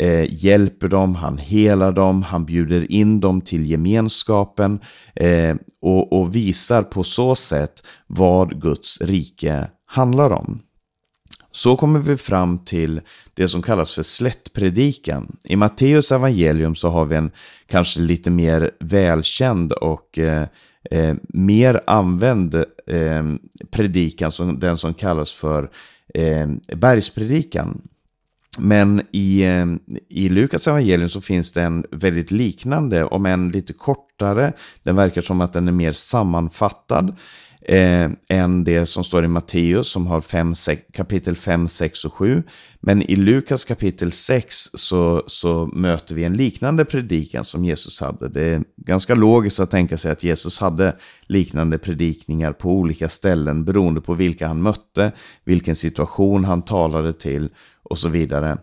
eh, 0.00 0.44
hjälper 0.44 0.88
dem, 0.88 1.14
han 1.14 1.38
helar 1.38 1.92
dem, 1.92 2.22
han 2.22 2.44
bjuder 2.44 2.92
in 2.92 3.20
dem 3.20 3.40
till 3.40 3.70
gemenskapen 3.70 4.80
eh, 5.14 5.56
och, 5.80 6.12
och 6.12 6.34
visar 6.34 6.82
på 6.82 7.04
så 7.04 7.34
sätt 7.34 7.82
vad 8.06 8.62
Guds 8.62 9.00
rike 9.00 9.68
handlar 9.86 10.30
om. 10.30 10.62
Så 11.52 11.76
kommer 11.76 12.00
vi 12.00 12.16
fram 12.16 12.58
till 12.58 13.00
det 13.34 13.48
som 13.48 13.62
kallas 13.62 13.94
för 13.94 14.02
slättpredikan. 14.02 15.36
I 15.44 15.56
Matteus 15.56 16.12
evangelium 16.12 16.74
så 16.74 16.88
har 16.88 17.04
vi 17.04 17.16
en 17.16 17.30
kanske 17.66 18.00
lite 18.00 18.30
mer 18.30 18.70
välkänd 18.80 19.72
och 19.72 20.18
eh, 20.18 20.46
eh, 20.90 21.14
mer 21.28 21.80
använd 21.86 22.54
eh, 22.86 23.24
predikan, 23.70 24.32
som, 24.32 24.58
den 24.58 24.76
som 24.76 24.94
kallas 24.94 25.32
för 25.32 25.70
eh, 26.14 26.48
bergspredikan. 26.76 27.82
Men 28.58 29.02
i, 29.12 29.42
ehm, 29.44 29.80
i 30.08 30.28
Lukas 30.28 30.66
evangelium 30.66 31.08
så 31.08 31.20
finns 31.20 31.52
det 31.52 31.62
en 31.62 31.84
väldigt 31.90 32.30
liknande, 32.30 33.04
om 33.04 33.26
än 33.26 33.48
lite 33.48 33.72
kortare. 33.72 34.52
Den 34.82 34.96
verkar 34.96 35.22
som 35.22 35.40
att 35.40 35.52
den 35.52 35.68
är 35.68 35.72
mer 35.72 35.92
sammanfattad 35.92 37.16
eh, 37.62 38.10
än 38.28 38.64
det 38.64 38.86
som 38.86 39.04
står 39.04 39.24
i 39.24 39.28
Matteus 39.28 39.88
som 39.88 40.06
har 40.06 40.20
fem, 40.20 40.54
sex, 40.54 40.82
kapitel 40.92 41.36
5, 41.36 41.68
6 41.68 42.04
och 42.04 42.14
7. 42.14 42.42
Men 42.80 43.02
i 43.02 43.16
Lukas 43.16 43.64
kapitel 43.64 44.12
6 44.12 44.70
så, 44.74 45.24
så 45.26 45.70
möter 45.72 46.14
vi 46.14 46.24
en 46.24 46.36
liknande 46.36 46.84
predikan 46.84 47.44
som 47.44 47.64
Jesus 47.64 48.00
hade. 48.00 48.28
Det 48.28 48.42
är 48.42 48.62
ganska 48.76 49.14
logiskt 49.14 49.60
att 49.60 49.70
tänka 49.70 49.98
sig 49.98 50.12
att 50.12 50.22
Jesus 50.22 50.60
hade 50.60 50.96
liknande 51.26 51.78
predikningar 51.78 52.52
på 52.52 52.70
olika 52.70 53.08
ställen 53.08 53.64
beroende 53.64 54.00
på 54.00 54.14
vilka 54.14 54.46
han 54.46 54.62
mötte, 54.62 55.12
vilken 55.44 55.76
situation 55.76 56.44
han 56.44 56.62
talade 56.62 57.12
till 57.12 57.48
och 57.90 57.98
så 57.98 58.08
vidare. 58.08 58.58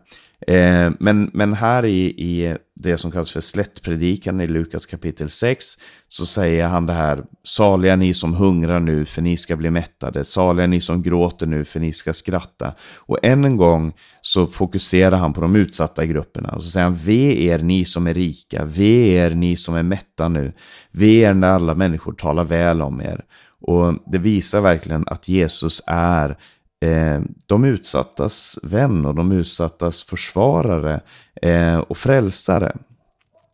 Eh, 0.47 0.91
men, 0.99 1.31
men 1.33 1.53
här 1.53 1.85
i, 1.85 2.05
i 2.05 2.57
det 2.75 2.97
som 2.97 3.11
kallas 3.11 3.31
för 3.31 3.41
slättpredikan 3.41 4.41
i 4.41 4.47
Lukas 4.47 4.85
kapitel 4.85 5.29
6 5.29 5.65
så 6.07 6.25
säger 6.25 6.67
han 6.67 6.85
det 6.85 6.93
här, 6.93 7.23
saliga 7.43 7.95
ni 7.95 8.13
som 8.13 8.33
hungrar 8.33 8.79
nu 8.79 9.05
för 9.05 9.21
ni 9.21 9.37
ska 9.37 9.55
bli 9.55 9.69
mättade, 9.69 10.23
saliga 10.23 10.67
ni 10.67 10.81
som 10.81 11.01
gråter 11.01 11.47
nu 11.47 11.65
för 11.65 11.79
ni 11.79 11.93
ska 11.93 12.13
skratta. 12.13 12.73
Och 12.95 13.17
än 13.23 13.45
en 13.45 13.57
gång 13.57 13.93
så 14.21 14.47
fokuserar 14.47 15.17
han 15.17 15.33
på 15.33 15.41
de 15.41 15.55
utsatta 15.55 16.05
grupperna 16.05 16.49
och 16.49 16.63
så 16.63 16.69
säger 16.69 16.83
han, 16.83 16.95
ve 16.95 17.45
er 17.45 17.59
ni 17.59 17.85
som 17.85 18.07
är 18.07 18.13
rika, 18.13 18.65
ve 18.65 19.13
er 19.13 19.29
ni 19.29 19.55
som 19.55 19.75
är 19.75 19.83
mätta 19.83 20.29
nu, 20.29 20.53
ve 20.91 21.19
er 21.19 21.33
när 21.33 21.47
alla 21.47 21.75
människor 21.75 22.13
talar 22.13 22.43
väl 22.43 22.81
om 22.81 23.01
er. 23.01 23.25
Och 23.61 23.93
det 24.11 24.17
visar 24.17 24.61
verkligen 24.61 25.03
att 25.07 25.27
Jesus 25.27 25.81
är 25.87 26.37
eh, 26.85 27.21
de 27.45 27.65
utsattas 27.65 28.59
vän 28.63 29.05
och 29.05 29.15
de 29.15 29.31
utsattas 29.31 30.03
försvarare 30.03 31.01
eh, 31.41 31.77
och 31.77 31.97
frälsare. 31.97 32.77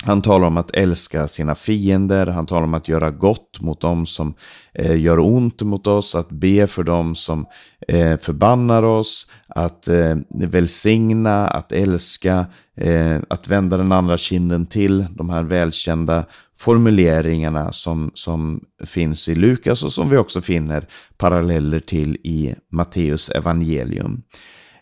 Han 0.05 0.21
talar 0.21 0.47
om 0.47 0.57
att 0.57 0.71
älska 0.71 1.27
sina 1.27 1.55
fiender, 1.55 2.27
han 2.27 2.45
talar 2.45 2.63
om 2.63 2.73
att 2.73 2.87
göra 2.87 3.11
gott 3.11 3.61
mot 3.61 3.81
dem 3.81 4.05
som 4.05 4.33
eh, 4.73 4.99
gör 5.01 5.19
ont 5.19 5.61
mot 5.61 5.87
oss, 5.87 6.15
att 6.15 6.29
be 6.29 6.67
för 6.67 6.83
dem 6.83 7.15
som 7.15 7.45
eh, 7.87 8.17
förbannar 8.17 8.83
oss, 8.83 9.27
att 9.47 9.87
eh, 9.87 10.15
välsigna, 10.29 11.47
att 11.47 11.71
älska, 11.71 12.45
eh, 12.77 13.17
att 13.29 13.47
vända 13.47 13.77
den 13.77 13.91
andra 13.91 14.17
kinden 14.17 14.65
till, 14.65 15.05
de 15.15 15.29
här 15.29 15.43
välkända 15.43 16.25
formuleringarna 16.63 17.71
som, 17.71 18.11
som 18.13 18.61
finns 18.85 19.29
i 19.29 19.35
Lukas 19.35 19.83
och 19.83 19.93
som 19.93 20.09
vi 20.09 20.17
också 20.17 20.41
finner 20.41 20.87
paralleller 21.17 21.79
till 21.79 22.15
i 22.15 22.55
Matteus 22.69 23.29
evangelium. 23.29 24.21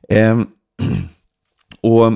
Ehm, 0.09 0.39
eh, 0.81 0.97
och 1.83 2.13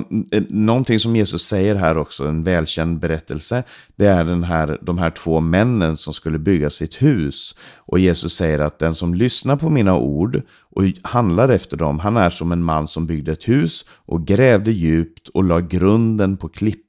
någonting 0.48 0.98
som 0.98 1.16
Jesus 1.16 1.42
säger 1.42 1.74
här 1.74 1.98
också, 1.98 2.26
en 2.26 2.42
välkänd 2.42 3.00
berättelse, 3.00 3.62
det 3.96 4.06
är 4.06 4.24
den 4.24 4.44
här, 4.44 4.78
de 4.82 4.98
här 4.98 5.10
två 5.10 5.40
männen 5.40 5.96
som 5.96 6.14
skulle 6.14 6.38
bygga 6.38 6.70
sitt 6.70 7.02
hus. 7.02 7.54
Och 7.76 7.98
Jesus 7.98 8.36
säger 8.36 8.58
att 8.58 8.78
den 8.78 8.94
som 8.94 9.14
lyssnar 9.14 9.56
på 9.56 9.70
mina 9.70 9.96
ord 9.96 10.42
och 10.60 10.82
handlar 11.02 11.48
efter 11.48 11.76
dem, 11.76 11.98
han 11.98 12.16
är 12.16 12.30
som 12.30 12.52
en 12.52 12.62
man 12.62 12.88
som 12.88 13.06
byggde 13.06 13.32
ett 13.32 13.48
hus 13.48 13.84
och 13.90 14.26
grävde 14.26 14.72
djupt 14.72 15.28
och 15.28 15.44
la 15.44 15.60
grunden 15.60 16.36
på 16.36 16.48
klippan. 16.48 16.85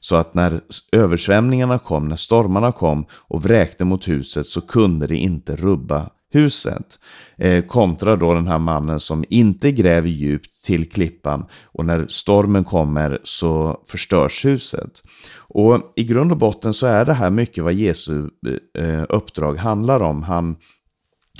Så 0.00 0.16
att 0.16 0.34
när 0.34 0.60
översvämningarna 0.92 1.78
kom, 1.78 2.08
när 2.08 2.16
stormarna 2.16 2.72
kom 2.72 3.06
och 3.12 3.44
vräkte 3.44 3.84
mot 3.84 4.08
huset 4.08 4.46
så 4.46 4.60
kunde 4.60 5.06
det 5.06 5.16
inte 5.16 5.56
rubba 5.56 6.10
huset. 6.32 6.98
Eh, 7.36 7.64
kontra 7.64 8.16
då 8.16 8.34
den 8.34 8.46
här 8.46 8.58
mannen 8.58 9.00
som 9.00 9.24
inte 9.28 9.72
gräver 9.72 10.08
djupt 10.08 10.64
till 10.64 10.90
klippan 10.90 11.46
och 11.64 11.84
när 11.84 12.06
stormen 12.08 12.64
kommer 12.64 13.20
så 13.22 13.82
förstörs 13.86 14.44
huset. 14.44 15.02
Och 15.36 15.92
i 15.96 16.04
grund 16.04 16.32
och 16.32 16.38
botten 16.38 16.74
så 16.74 16.86
är 16.86 17.04
det 17.04 17.12
här 17.12 17.30
mycket 17.30 17.64
vad 17.64 17.72
Jesu 17.72 18.28
eh, 18.76 18.84
eh 18.84 19.04
uppdrag 19.08 19.56
handlar 19.56 20.00
om. 20.02 20.22
Han, 20.22 20.56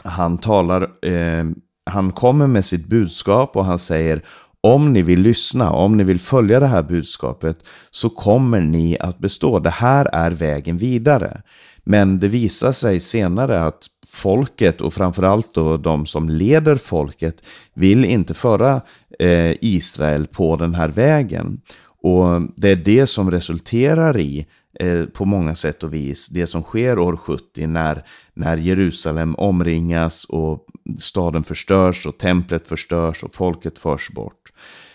han 0.04 0.38
talar, 0.38 0.82
eh, 1.06 1.44
han 1.84 2.12
kommer 2.12 2.46
med 2.46 2.64
sitt 2.64 2.86
budskap 2.86 3.56
och 3.56 3.64
han 3.64 3.78
säger 3.78 4.24
om 4.60 4.92
ni 4.92 5.02
vill 5.02 5.20
lyssna, 5.20 5.70
om 5.70 5.96
ni 5.96 6.04
vill 6.04 6.20
följa 6.20 6.60
det 6.60 6.66
här 6.66 6.82
budskapet 6.82 7.58
så 7.90 8.08
kommer 8.10 8.60
ni 8.60 8.96
att 9.00 9.18
bestå. 9.18 9.58
Det 9.58 9.70
här 9.70 10.08
är 10.12 10.30
vägen 10.30 10.78
vidare. 10.78 11.42
Men 11.84 12.18
det 12.18 12.28
visar 12.28 12.72
sig 12.72 13.00
senare 13.00 13.62
att 13.64 13.86
folket 14.06 14.80
och 14.80 14.94
framförallt 14.94 15.54
då 15.54 15.76
de 15.76 16.06
som 16.06 16.28
leder 16.28 16.76
folket 16.76 17.42
vill 17.74 18.04
inte 18.04 18.34
föra 18.34 18.80
eh, 19.18 19.54
Israel 19.60 20.26
på 20.26 20.56
den 20.56 20.74
här 20.74 20.88
vägen. 20.88 21.60
Och 22.02 22.42
det 22.56 22.70
är 22.70 22.76
det 22.76 23.06
som 23.06 23.30
resulterar 23.30 24.18
i 24.18 24.46
eh, 24.80 25.04
på 25.04 25.24
många 25.24 25.54
sätt 25.54 25.82
och 25.82 25.94
vis 25.94 26.28
det 26.28 26.46
som 26.46 26.62
sker 26.62 26.98
år 26.98 27.16
70 27.16 27.66
när, 27.66 28.04
när 28.34 28.56
Jerusalem 28.56 29.34
omringas 29.34 30.24
och 30.24 30.66
staden 30.98 31.44
förstörs 31.44 32.06
och 32.06 32.18
templet 32.18 32.68
förstörs 32.68 33.24
och 33.24 33.34
folket 33.34 33.78
förs 33.78 34.10
bort. 34.10 34.39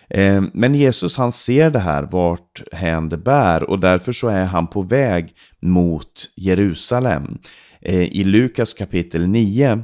Eh, 0.10 0.44
men 0.54 0.76
Jesus 0.76 1.18
han 1.18 1.32
ser 1.32 1.70
det 1.70 1.80
här 1.80 2.04
vart 2.04 2.62
hän 2.72 3.10
det 3.10 3.18
bär 3.18 3.70
och 3.70 3.80
därför 3.80 4.14
så 4.14 4.28
är 4.28 4.46
han 4.46 4.68
på 4.68 4.82
väg 4.82 5.34
mot 5.62 6.30
Jerusalem. 6.36 7.38
Eh, 7.82 8.04
I 8.04 8.24
Lukas 8.24 8.74
kapitel 8.74 9.28
9 9.28 9.84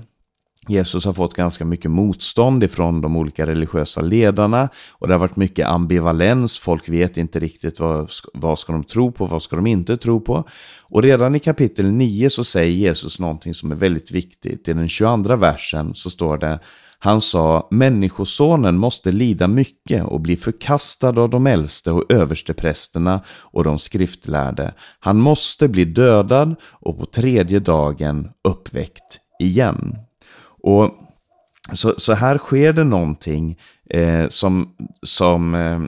Jesus 0.67 1.05
har 1.05 1.13
fått 1.13 1.34
ganska 1.34 1.65
mycket 1.65 1.91
motstånd 1.91 2.63
ifrån 2.63 3.01
de 3.01 3.17
olika 3.17 3.45
religiösa 3.45 4.01
ledarna 4.01 4.69
och 4.89 5.07
det 5.07 5.13
har 5.13 5.19
varit 5.19 5.36
mycket 5.36 5.67
ambivalens. 5.67 6.60
Folk 6.60 6.89
vet 6.89 7.17
inte 7.17 7.39
riktigt 7.39 7.79
vad, 7.79 8.12
vad 8.34 8.60
ska 8.60 8.73
de 8.73 8.84
tro 8.84 9.12
på, 9.12 9.25
vad 9.25 9.41
ska 9.41 9.55
de 9.55 9.67
inte 9.67 9.97
tro 9.97 10.21
på. 10.21 10.47
Och 10.79 11.03
redan 11.03 11.36
i 11.36 11.39
kapitel 11.39 11.91
9 11.91 12.29
så 12.29 12.43
säger 12.43 12.71
Jesus 12.71 13.19
någonting 13.19 13.53
som 13.53 13.71
är 13.71 13.75
väldigt 13.75 14.12
viktigt. 14.12 14.67
I 14.67 14.73
den 14.73 14.89
22 14.89 15.36
versen 15.36 15.95
så 15.95 16.10
står 16.10 16.38
det 16.38 16.60
han 17.03 17.21
sa, 17.21 17.67
Människosonen 17.71 18.77
måste 18.77 19.11
lida 19.11 19.47
mycket 19.47 20.05
och 20.05 20.21
bli 20.21 20.35
förkastad 20.37 21.21
av 21.21 21.29
de 21.29 21.47
äldste 21.47 21.91
och 21.91 22.11
översteprästerna 22.11 23.21
och 23.29 23.63
de 23.63 23.79
skriftlärde. 23.79 24.73
Han 24.99 25.19
måste 25.19 25.67
bli 25.67 25.85
dödad 25.85 26.55
och 26.63 26.99
på 26.99 27.05
tredje 27.05 27.59
dagen 27.59 28.29
uppväckt 28.43 29.19
igen. 29.39 29.97
Och 30.63 30.91
så, 31.73 31.93
så 31.97 32.13
här 32.13 32.37
sker 32.37 32.73
det 32.73 32.83
någonting 32.83 33.59
eh, 33.89 34.27
som, 34.27 34.75
som 35.03 35.55
eh, 35.55 35.79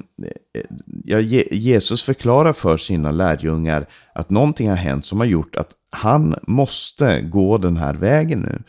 ja, 1.03 1.19
Jesus 1.51 2.03
förklarar 2.03 2.53
för 2.53 2.77
sina 2.77 3.11
lärjungar 3.11 3.89
att 4.15 4.29
någonting 4.29 4.69
har 4.69 4.77
hänt 4.77 5.05
som 5.05 5.19
har 5.19 5.27
gjort 5.27 5.55
att 5.55 5.71
han 5.91 6.35
måste 6.47 7.21
gå 7.21 7.57
den 7.57 7.77
här 7.77 7.93
vägen 7.93 8.39
nu. 8.39 8.63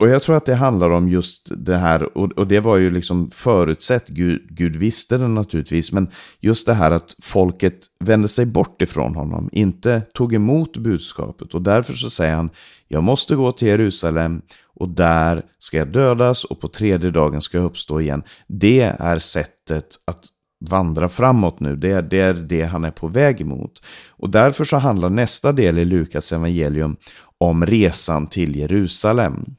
Och 0.00 0.08
jag 0.08 0.22
tror 0.22 0.36
att 0.36 0.46
det 0.46 0.54
handlar 0.54 0.90
om 0.90 1.08
just 1.08 1.52
det 1.56 1.76
här, 1.76 2.18
och, 2.18 2.32
och 2.32 2.46
det 2.46 2.60
var 2.60 2.76
ju 2.76 2.90
liksom 2.90 3.30
förutsett, 3.30 4.08
Gud, 4.08 4.46
Gud 4.50 4.76
visste 4.76 5.18
det 5.18 5.28
naturligtvis, 5.28 5.92
men 5.92 6.10
just 6.40 6.66
det 6.66 6.74
här 6.74 6.90
att 6.90 7.16
folket 7.22 7.86
vände 7.98 8.28
sig 8.28 8.46
bort 8.46 8.82
ifrån 8.82 9.14
honom, 9.14 9.48
inte 9.52 10.02
tog 10.14 10.34
emot 10.34 10.76
budskapet. 10.76 11.54
Och 11.54 11.62
därför 11.62 11.94
så 11.94 12.10
säger 12.10 12.34
han, 12.34 12.50
jag 12.88 13.02
måste 13.02 13.36
gå 13.36 13.52
till 13.52 13.68
Jerusalem 13.68 14.42
och 14.74 14.88
där 14.88 15.42
ska 15.58 15.76
jag 15.76 15.92
dödas 15.92 16.44
och 16.44 16.60
på 16.60 16.68
tredje 16.68 17.10
dagen 17.10 17.40
ska 17.40 17.58
jag 17.58 17.64
uppstå 17.64 18.00
igen. 18.00 18.22
Det 18.46 18.80
är 18.80 19.18
sättet 19.18 19.86
att 20.04 20.24
vandra 20.64 21.08
framåt 21.08 21.60
nu. 21.60 21.76
Det 21.76 21.90
är, 21.90 22.02
det 22.02 22.20
är 22.20 22.34
det 22.34 22.62
han 22.62 22.84
är 22.84 22.90
på 22.90 23.08
väg 23.08 23.40
emot. 23.40 23.82
Och 24.08 24.30
därför 24.30 24.64
så 24.64 24.76
handlar 24.76 25.10
nästa 25.10 25.52
del 25.52 25.78
i 25.78 25.84
Lukas 25.84 26.32
evangelium 26.32 26.96
om 27.38 27.66
resan 27.66 28.26
till 28.26 28.56
Jerusalem. 28.56 29.54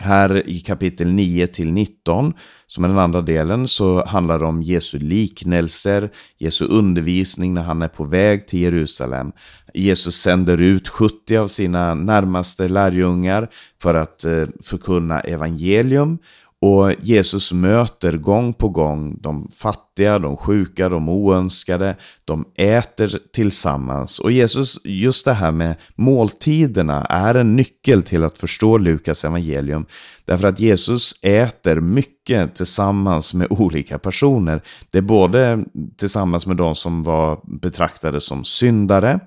Här 0.00 0.48
i 0.48 0.60
kapitel 0.60 1.08
9 1.08 1.46
till 1.46 1.72
19, 1.72 2.34
som 2.66 2.84
är 2.84 2.88
den 2.88 2.98
andra 2.98 3.20
delen, 3.20 3.68
så 3.68 4.04
handlar 4.04 4.38
det 4.38 4.44
om 4.44 4.62
Jesu 4.62 4.98
liknelser, 4.98 6.10
Jesu 6.38 6.64
undervisning 6.64 7.54
när 7.54 7.62
han 7.62 7.82
är 7.82 7.88
på 7.88 8.04
väg 8.04 8.46
till 8.46 8.60
Jerusalem. 8.60 9.32
Jesus 9.74 10.14
sänder 10.14 10.60
ut 10.60 10.88
70 10.88 11.36
av 11.36 11.48
sina 11.48 11.94
närmaste 11.94 12.68
lärjungar 12.68 13.48
för 13.82 13.94
att 13.94 14.24
eh, 14.24 14.44
förkunna 14.62 15.20
evangelium. 15.20 16.18
Och 16.60 16.92
Jesus 17.02 17.52
möter 17.52 18.12
gång 18.12 18.52
på 18.52 18.68
gång 18.68 19.18
de 19.20 19.50
fattiga, 19.54 20.18
de 20.18 20.36
sjuka, 20.36 20.88
de 20.88 21.08
oönskade. 21.08 21.96
De 22.24 22.44
äter 22.54 23.20
tillsammans. 23.32 24.18
Och 24.18 24.32
Jesus, 24.32 24.80
just 24.84 25.24
det 25.24 25.32
här 25.32 25.52
med 25.52 25.76
måltiderna 25.94 27.04
är 27.04 27.34
en 27.34 27.56
nyckel 27.56 28.02
till 28.02 28.24
att 28.24 28.38
förstå 28.38 28.78
Lukas 28.78 29.24
evangelium. 29.24 29.86
Därför 30.24 30.48
att 30.48 30.60
Jesus 30.60 31.14
äter 31.22 31.80
mycket 31.80 32.17
tillsammans 32.54 33.34
med 33.34 33.46
olika 33.50 33.98
personer. 33.98 34.62
Det 34.90 34.98
är 34.98 35.02
både 35.02 35.64
tillsammans 35.96 36.46
med 36.46 36.56
de 36.56 36.74
som 36.74 37.02
var 37.02 37.40
betraktade 37.60 38.20
som 38.20 38.44
syndare 38.44 39.20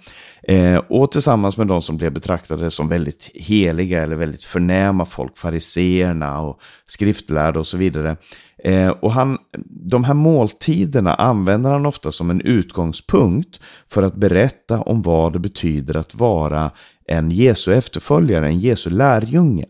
eh, 0.44 0.78
och 0.78 1.12
tillsammans 1.12 1.58
med 1.58 1.68
de 1.68 1.82
som 1.82 1.98
blev 1.98 2.14
betraktade 2.14 2.72
som 2.72 2.90
väldigt 2.90 3.32
heliga 3.34 4.04
eller 4.04 4.16
väldigt 4.16 4.44
förnäma 4.44 5.06
folk, 5.06 5.38
fariseerna 5.38 6.42
och 6.42 6.60
skriftlärda 6.86 7.60
och 7.60 7.68
så 7.68 7.78
vidare. 7.78 8.18
Eh, 8.64 8.90
och 8.90 9.12
han, 9.12 9.38
de 9.70 10.04
här 10.04 10.14
måltiderna 10.14 11.14
använder 11.16 11.72
han 11.72 11.86
ofta 11.86 12.12
som 12.12 12.30
en 12.30 12.42
utgångspunkt 12.42 13.60
för 13.90 14.04
att 14.04 14.16
berätta 14.16 14.82
om 14.82 15.02
vad 15.02 15.34
det 15.34 15.40
betyder 15.40 15.98
att 15.98 16.16
vara 16.16 16.72
en 17.08 17.32
Jesu 17.32 17.74
efterföljare, 17.74 18.48
en 18.48 18.60
Jesu 18.60 18.90
lärjunge. 18.90 19.66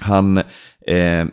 Han, 0.00 0.38
eh, 0.86 1.26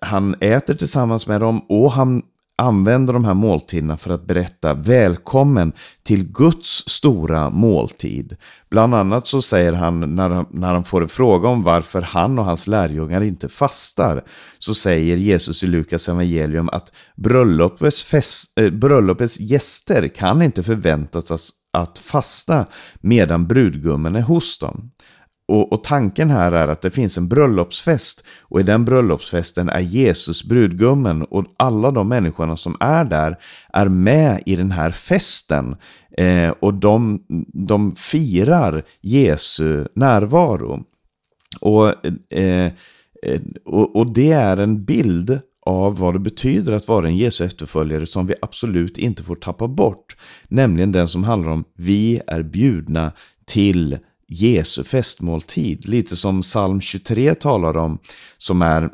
han 0.00 0.34
äter 0.40 0.74
tillsammans 0.74 1.26
med 1.26 1.40
dem 1.40 1.58
och 1.68 1.92
han 1.92 2.22
använder 2.56 3.12
de 3.12 3.24
här 3.24 3.34
måltiderna 3.34 3.96
för 3.96 4.10
att 4.10 4.26
berätta 4.26 4.74
välkommen 4.74 5.72
till 6.02 6.24
Guds 6.24 6.88
stora 6.88 7.50
måltid. 7.50 8.36
Bland 8.70 8.94
annat 8.94 9.26
så 9.26 9.42
säger 9.42 9.72
han 9.72 10.14
när, 10.14 10.30
han, 10.30 10.46
när 10.50 10.74
han 10.74 10.84
får 10.84 11.02
en 11.02 11.08
fråga 11.08 11.48
om 11.48 11.62
varför 11.62 12.02
han 12.02 12.38
och 12.38 12.44
hans 12.44 12.66
lärjungar 12.66 13.20
inte 13.22 13.48
fastar, 13.48 14.24
så 14.58 14.74
säger 14.74 15.16
Jesus 15.16 15.62
i 15.62 15.66
Lukas 15.66 16.08
evangelium 16.08 16.68
att 16.68 16.92
bröllopets, 17.16 18.04
fest, 18.04 18.58
äh, 18.58 18.70
bröllopets 18.70 19.40
gäster 19.40 20.08
kan 20.08 20.42
inte 20.42 20.62
förväntas 20.62 21.52
att 21.72 21.98
fasta 21.98 22.66
medan 23.00 23.46
brudgummen 23.46 24.16
är 24.16 24.22
hos 24.22 24.58
dem. 24.58 24.90
Och, 25.52 25.72
och, 25.72 25.84
tanken 25.84 26.30
här 26.30 26.52
är 26.52 26.68
att 26.68 26.82
det 26.82 26.90
finns 26.90 27.18
en 27.18 27.28
bröllopsfest 27.28 28.24
och 28.40 28.60
i 28.60 28.62
den 28.62 28.84
bröllopsfesten 28.84 29.68
är 29.68 29.80
Jesus 29.80 30.44
brudgummen 30.44 31.22
och 31.22 31.44
alla 31.56 31.90
de 31.90 32.08
människorna 32.08 32.56
som 32.56 32.76
är 32.80 33.04
där 33.04 33.38
är 33.72 33.88
med 33.88 34.42
i 34.46 34.56
den 34.56 34.70
här 34.70 34.90
festen 34.90 35.76
eh, 36.18 36.50
och 36.50 36.74
de, 36.74 37.24
de 37.52 37.94
firar 37.94 38.82
Jesu 39.00 39.84
närvaro. 39.94 40.84
Och, 41.60 42.06
eh, 42.34 42.66
eh 43.22 43.40
och, 43.64 43.96
och 43.96 44.12
det 44.12 44.32
är 44.32 44.56
en 44.56 44.84
bild 44.84 45.40
av 45.66 45.98
vad 45.98 46.14
det 46.14 46.20
betyder 46.20 46.72
att 46.72 46.88
vara 46.88 47.06
en 47.06 47.16
Jesu 47.16 47.44
efterföljare 47.44 48.06
som 48.06 48.26
vi 48.26 48.34
absolut 48.42 48.98
inte 48.98 49.22
får 49.22 49.36
tappa 49.36 49.68
bort. 49.68 50.16
Nämligen 50.48 50.92
den 50.92 51.08
som 51.08 51.24
handlar 51.24 51.52
om 51.52 51.64
vi 51.74 52.20
är 52.26 52.42
bjudna 52.42 53.12
till 53.46 53.98
Jesu 54.32 54.84
festmåltid. 54.84 55.88
Lite 55.88 56.16
som 56.16 56.42
psalm 56.42 56.80
23 56.80 57.34
talar 57.34 57.76
om, 57.76 57.98
som 58.38 58.62
är 58.62 58.90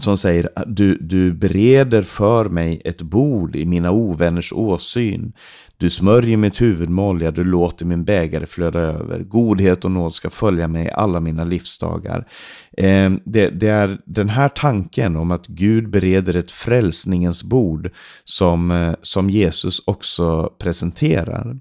som 0.00 0.18
säger 0.18 0.48
du, 0.66 0.98
du 1.00 1.32
bereder 1.32 2.02
för 2.02 2.48
mig 2.48 2.82
ett 2.84 3.02
bord 3.02 3.56
i 3.56 3.66
mina 3.66 3.90
ovänners 3.90 4.52
åsyn. 4.52 5.32
Du 5.80 5.90
smörjer 5.90 6.36
mitt 6.36 6.60
huvud 6.60 6.90
med 6.90 7.04
olja, 7.04 7.30
du 7.30 7.44
låter 7.44 7.86
min 7.86 8.04
bägare 8.04 8.46
flöda 8.46 8.78
över. 8.78 9.22
Godhet 9.22 9.84
och 9.84 9.90
nåd 9.90 10.14
ska 10.14 10.30
följa 10.30 10.68
mig 10.68 10.90
alla 10.90 11.20
mina 11.20 11.44
livsdagar. 11.44 12.28
Eh, 12.76 13.10
det, 13.24 13.50
det, 13.50 13.68
är 13.68 13.98
den 14.06 14.28
här 14.28 14.48
tanken 14.48 15.16
om 15.16 15.30
att 15.30 15.46
Gud 15.46 15.90
bereder 15.90 16.36
ett 16.36 16.52
frälsningens 16.52 17.44
bord 17.44 17.90
som, 18.24 18.70
eh, 18.70 18.94
som 19.02 19.30
Jesus 19.30 19.82
också 19.86 20.52
presenterar. 20.58 21.56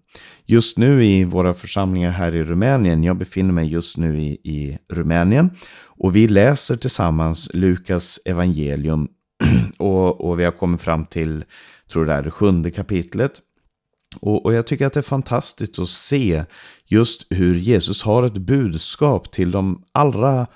Just 0.46 0.78
nu 0.78 1.06
i 1.06 1.24
våra 1.24 1.54
församlingar 1.54 2.12
här 2.12 2.36
i 2.36 2.44
Rumänien, 2.44 3.04
jag 3.04 3.18
befinner 3.18 3.54
mig 3.54 3.68
just 3.68 3.98
nu 3.98 4.20
i, 4.20 4.32
i 4.32 4.78
Rumänien, 4.94 5.50
och 5.84 6.16
vi 6.16 6.28
läser 6.28 6.76
tillsammans 6.76 7.50
Lukas 7.54 8.20
evangelium 8.26 9.08
och, 9.78 10.22
och 10.22 10.40
vi 10.40 10.44
har 10.44 10.52
kommit 10.52 10.82
fram 10.82 11.06
till, 11.06 11.44
tror 11.92 12.06
det 12.06 12.14
är 12.14 12.24
det 12.24 12.32
sjunde 12.32 12.72
kapitlet. 12.72 13.42
Och, 14.22 14.46
och, 14.46 14.54
jag 14.54 14.68
tycker 14.68 14.86
att 14.86 14.94
det 14.94 15.00
är 15.00 15.02
fantastiskt 15.02 15.80
att 15.80 15.90
se 15.90 16.44
just 16.86 17.28
hur 17.30 17.56
Jesus 17.56 18.04
har 18.04 18.24
ett 18.24 18.38
budskap 18.38 19.32
till 19.32 19.52
de 19.52 19.84
allra 19.92 20.48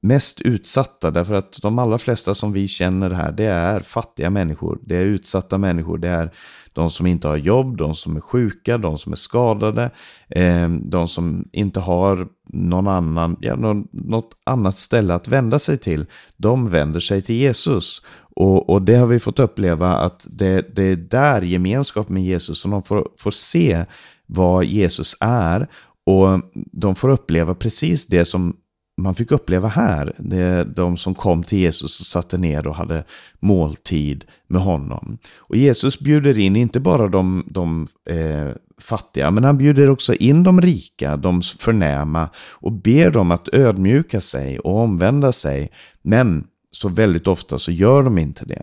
mest 0.00 0.40
utsatta. 0.40 1.10
Därför 1.10 1.34
att 1.34 1.58
de 1.62 1.78
allra 1.78 1.98
flesta 1.98 2.34
som 2.34 2.52
vi 2.52 2.68
känner 2.68 3.10
här, 3.10 3.32
det 3.32 3.44
är 3.44 3.80
fattiga 3.80 4.30
människor. 4.30 4.78
Det 4.82 4.96
är 4.96 5.04
utsatta 5.04 5.58
människor. 5.58 5.98
Det 5.98 6.08
är 6.08 6.30
de 6.72 6.90
som 6.90 7.06
inte 7.06 7.28
har 7.28 7.36
jobb, 7.36 7.76
de 7.76 7.94
som 7.94 8.16
är 8.16 8.20
sjuka, 8.20 8.78
de 8.78 8.98
som 8.98 9.12
är 9.12 9.16
skadade, 9.16 9.90
eh, 10.28 10.68
de 10.68 11.08
som 11.08 11.48
inte 11.52 11.80
har 11.80 12.28
någon 12.46 12.88
annan, 12.88 13.36
ja, 13.40 13.56
något 13.92 14.30
annat 14.44 14.74
ställe 14.74 15.14
att 15.14 15.28
vända 15.28 15.58
sig 15.58 15.78
till. 15.78 16.06
De 16.36 16.70
vänder 16.70 17.00
sig 17.00 17.22
till 17.22 17.36
Jesus. 17.36 18.02
Och, 18.40 18.70
och 18.70 18.82
det 18.82 18.96
har 18.96 19.06
vi 19.06 19.18
fått 19.18 19.38
uppleva 19.38 19.94
att 19.94 20.26
det, 20.30 20.76
det 20.76 20.82
är 20.82 20.96
där 20.96 21.42
gemenskap 21.42 22.08
med 22.08 22.22
Jesus 22.22 22.60
som 22.60 22.70
de 22.70 22.82
får, 22.82 23.08
får 23.18 23.30
se 23.30 23.84
vad 24.26 24.64
Jesus 24.64 25.16
är. 25.20 25.68
Och 26.06 26.40
de 26.72 26.94
får 26.94 27.08
uppleva 27.08 27.54
precis 27.54 28.06
det 28.06 28.24
som 28.24 28.56
man 28.98 29.14
fick 29.14 29.30
uppleva 29.30 29.68
här. 29.68 30.12
Det 30.18 30.38
är 30.38 30.64
de 30.64 30.96
som 30.96 31.14
kom 31.14 31.42
till 31.42 31.58
Jesus 31.58 32.00
och 32.00 32.06
satte 32.06 32.38
ner 32.38 32.66
och 32.66 32.74
hade 32.74 33.04
måltid 33.40 34.24
med 34.46 34.60
honom. 34.60 35.18
Och 35.36 35.56
Jesus 35.56 35.98
bjuder 35.98 36.38
in 36.38 36.56
inte 36.56 36.80
bara 36.80 37.08
de, 37.08 37.44
de 37.50 37.88
eh, 38.10 38.52
fattiga, 38.80 39.30
men 39.30 39.44
han 39.44 39.58
bjuder 39.58 39.90
också 39.90 40.14
in 40.14 40.42
de 40.42 40.60
rika, 40.60 41.16
de 41.16 41.42
förnäma 41.42 42.28
och 42.50 42.72
ber 42.72 43.10
dem 43.10 43.30
att 43.30 43.48
ödmjuka 43.52 44.20
sig 44.20 44.58
och 44.58 44.76
omvända 44.76 45.32
sig. 45.32 45.70
Men 46.02 46.44
så 46.70 46.88
väldigt 46.88 47.26
ofta 47.26 47.58
så 47.58 47.72
gör 47.72 48.02
de 48.02 48.18
inte 48.18 48.44
det. 48.44 48.62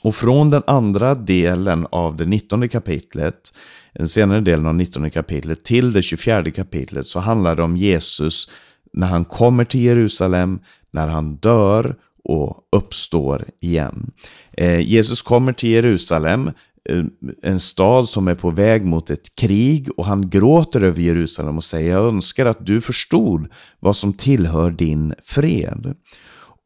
Och 0.00 0.14
från 0.14 0.50
den 0.50 0.62
andra 0.66 1.14
delen 1.14 1.86
av 1.90 2.16
det 2.16 2.26
19 2.26 2.68
kapitlet, 2.68 3.52
den 3.94 4.08
senare 4.08 4.40
delen 4.40 4.66
av 4.66 4.74
19 4.74 5.10
kapitlet 5.10 5.64
till 5.64 5.92
det 5.92 6.02
24 6.02 6.50
kapitlet 6.50 7.06
så 7.06 7.18
handlar 7.18 7.56
det 7.56 7.62
om 7.62 7.76
Jesus 7.76 8.50
när 8.92 9.06
han 9.06 9.24
kommer 9.24 9.64
till 9.64 9.80
Jerusalem, 9.80 10.60
när 10.90 11.08
han 11.08 11.36
dör 11.36 11.96
och 12.24 12.68
uppstår 12.72 13.44
igen. 13.60 14.10
Eh, 14.52 14.80
Jesus 14.80 15.22
kommer 15.22 15.52
till 15.52 15.70
Jerusalem, 15.70 16.50
eh, 16.90 17.04
en 17.42 17.60
stad 17.60 18.08
som 18.08 18.28
är 18.28 18.34
på 18.34 18.50
väg 18.50 18.84
mot 18.84 19.10
ett 19.10 19.36
krig 19.36 19.88
och 19.96 20.04
han 20.06 20.30
gråter 20.30 20.82
över 20.82 21.02
Jerusalem 21.02 21.56
och 21.56 21.64
säger 21.64 21.90
jag 21.90 22.04
önskar 22.08 22.46
att 22.46 22.66
du 22.66 22.80
förstod 22.80 23.48
vad 23.80 23.96
som 23.96 24.12
tillhör 24.12 24.70
din 24.70 25.14
fred. 25.24 25.94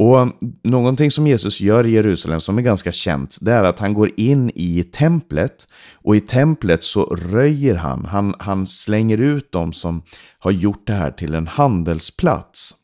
Och 0.01 0.29
någonting 0.63 1.11
som 1.11 1.27
Jesus 1.27 1.61
gör 1.61 1.87
i 1.87 1.91
Jerusalem 1.91 2.41
som 2.41 2.59
är 2.59 2.63
ganska 2.63 2.93
känt, 2.93 3.39
det 3.41 3.53
är 3.53 3.65
att 3.65 3.79
han 3.79 3.95
går 3.95 4.11
in 4.17 4.51
i 4.55 4.83
templet 4.83 5.69
och 5.95 6.17
i 6.17 6.21
templet 6.21 6.85
så 6.85 7.05
röjer 7.05 7.75
han, 7.75 8.05
han, 8.05 8.35
han 8.39 8.67
slänger 8.67 9.19
ut 9.19 9.53
dem 9.53 9.73
som 9.73 10.03
har 10.39 10.51
gjort 10.51 10.87
det 10.87 10.93
här 10.93 11.11
till 11.11 11.35
en 11.35 11.47
handelsplats. 11.47 12.75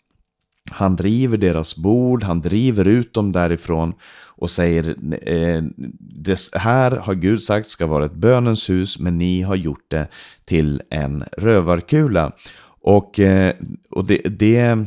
Han 0.70 0.98
river 0.98 1.36
deras 1.36 1.76
bord, 1.76 2.22
han 2.22 2.40
driver 2.40 2.88
ut 2.88 3.14
dem 3.14 3.32
därifrån 3.32 3.94
och 4.36 4.50
säger 4.50 4.96
eh, 5.22 5.62
det 6.00 6.38
här 6.52 6.90
har 6.90 7.14
Gud 7.14 7.42
sagt 7.42 7.66
ska 7.68 7.86
vara 7.86 8.04
ett 8.04 8.14
bönens 8.14 8.70
hus 8.70 8.98
men 8.98 9.18
ni 9.18 9.42
har 9.42 9.56
gjort 9.56 9.90
det 9.90 10.08
till 10.44 10.82
en 10.90 11.24
rövarkula. 11.36 12.32
Och, 12.80 13.20
eh, 13.20 13.54
och 13.90 14.04
det, 14.04 14.18
det 14.18 14.86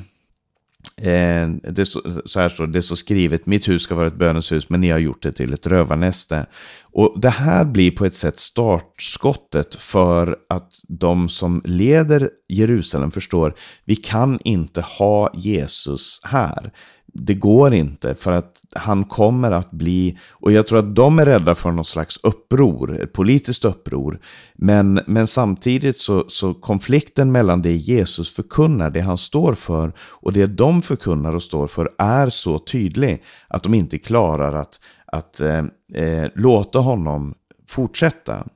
Eh, 1.01 1.49
det 1.49 1.85
så, 1.85 2.21
så 2.25 2.39
här 2.39 2.49
står 2.49 2.67
det, 2.67 2.81
så 2.81 2.95
skrivet, 2.95 3.45
mitt 3.45 3.67
hus 3.67 3.81
ska 3.81 3.95
vara 3.95 4.07
ett 4.07 4.15
bönens 4.15 4.51
hus, 4.51 4.69
men 4.69 4.81
ni 4.81 4.89
har 4.89 4.99
gjort 4.99 5.23
det 5.23 5.31
till 5.31 5.53
ett 5.53 5.67
rövarnäste. 5.67 6.45
Och 6.81 7.19
det 7.19 7.29
här 7.29 7.65
blir 7.65 7.91
på 7.91 8.05
ett 8.05 8.15
sätt 8.15 8.39
startskottet 8.39 9.75
för 9.75 10.37
att 10.49 10.71
de 10.87 11.29
som 11.29 11.61
leder 11.65 12.29
Jerusalem 12.47 13.11
förstår, 13.11 13.55
vi 13.85 13.95
kan 13.95 14.39
inte 14.43 14.81
ha 14.81 15.31
Jesus 15.33 16.21
här 16.23 16.71
det 17.19 17.33
går 17.33 17.73
inte 17.73 18.15
för 18.15 18.31
att 18.31 18.61
han 18.75 19.03
kommer 19.03 19.51
att 19.51 19.71
bli, 19.71 20.17
och 20.29 20.51
jag 20.51 20.67
tror 20.67 20.79
att 20.79 20.95
de 20.95 21.19
är 21.19 21.25
rädda 21.25 21.55
för 21.55 21.71
något 21.71 21.87
slags 21.87 22.19
uppror, 22.23 23.01
ett 23.01 23.13
politiskt 23.13 23.65
uppror. 23.65 24.19
Men, 24.55 24.99
men 25.07 25.27
samtidigt 25.27 25.97
så, 25.97 26.25
så 26.27 26.53
konflikten 26.53 27.31
mellan 27.31 27.61
det 27.61 27.75
Jesus 27.75 28.35
förkunnar, 28.35 28.89
det 28.89 29.01
han 29.01 29.17
står 29.17 29.53
för, 29.53 29.93
och 29.99 30.33
det 30.33 30.47
de 30.47 30.81
förkunnar 30.81 31.35
och 31.35 31.43
står 31.43 31.67
för 31.67 31.89
är 31.97 32.29
så 32.29 32.59
tydlig 32.59 33.23
att 33.47 33.63
de 33.63 33.73
inte 33.73 33.97
klarar 33.97 34.53
att, 34.53 34.79
att 35.05 35.39
eh, 35.39 35.65
eh, 35.93 36.29
låta 36.35 36.79
honom 36.79 37.33
fortsätta. 37.67 38.47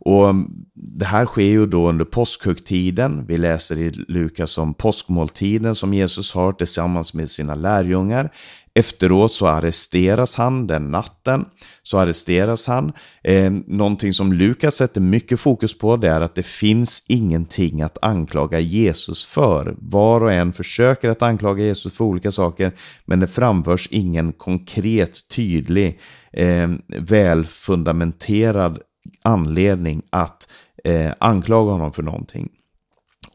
Och 0.00 0.34
det 0.74 1.04
här 1.04 1.26
sker 1.26 1.42
ju 1.42 1.66
då 1.66 1.88
under 1.88 2.04
påskhögtiden. 2.04 3.24
Vi 3.26 3.38
läser 3.38 3.78
i 3.78 3.90
Lukas 3.90 4.58
om 4.58 4.74
påskmåltiden 4.74 5.74
som 5.74 5.94
Jesus 5.94 6.34
har 6.34 6.52
tillsammans 6.52 7.14
med 7.14 7.30
sina 7.30 7.54
lärjungar. 7.54 8.30
Efteråt 8.74 9.32
så 9.32 9.46
arresteras 9.46 10.36
han 10.36 10.66
den 10.66 10.90
natten. 10.90 11.44
Så 11.82 11.98
arresteras 11.98 12.66
han. 12.68 12.92
Eh, 13.22 13.52
någonting 13.66 14.12
som 14.12 14.32
Lukas 14.32 14.74
sätter 14.74 15.00
mycket 15.00 15.40
fokus 15.40 15.78
på 15.78 15.96
det 15.96 16.08
är 16.08 16.20
att 16.20 16.34
det 16.34 16.46
finns 16.46 17.04
ingenting 17.08 17.82
att 17.82 17.98
anklaga 18.02 18.60
Jesus 18.60 19.26
för. 19.26 19.74
Var 19.78 20.20
och 20.20 20.32
en 20.32 20.52
försöker 20.52 21.08
att 21.08 21.22
anklaga 21.22 21.64
Jesus 21.64 21.96
för 21.96 22.04
olika 22.04 22.32
saker 22.32 22.72
men 23.04 23.20
det 23.20 23.26
framförs 23.26 23.88
ingen 23.90 24.32
konkret, 24.32 25.28
tydlig, 25.28 25.98
eh, 26.32 26.68
välfundamenterad 26.86 28.78
anledning 29.22 30.02
att 30.10 30.48
eh, 30.84 31.12
anklaga 31.18 31.70
honom 31.72 31.92
för 31.92 32.02
någonting. 32.02 32.48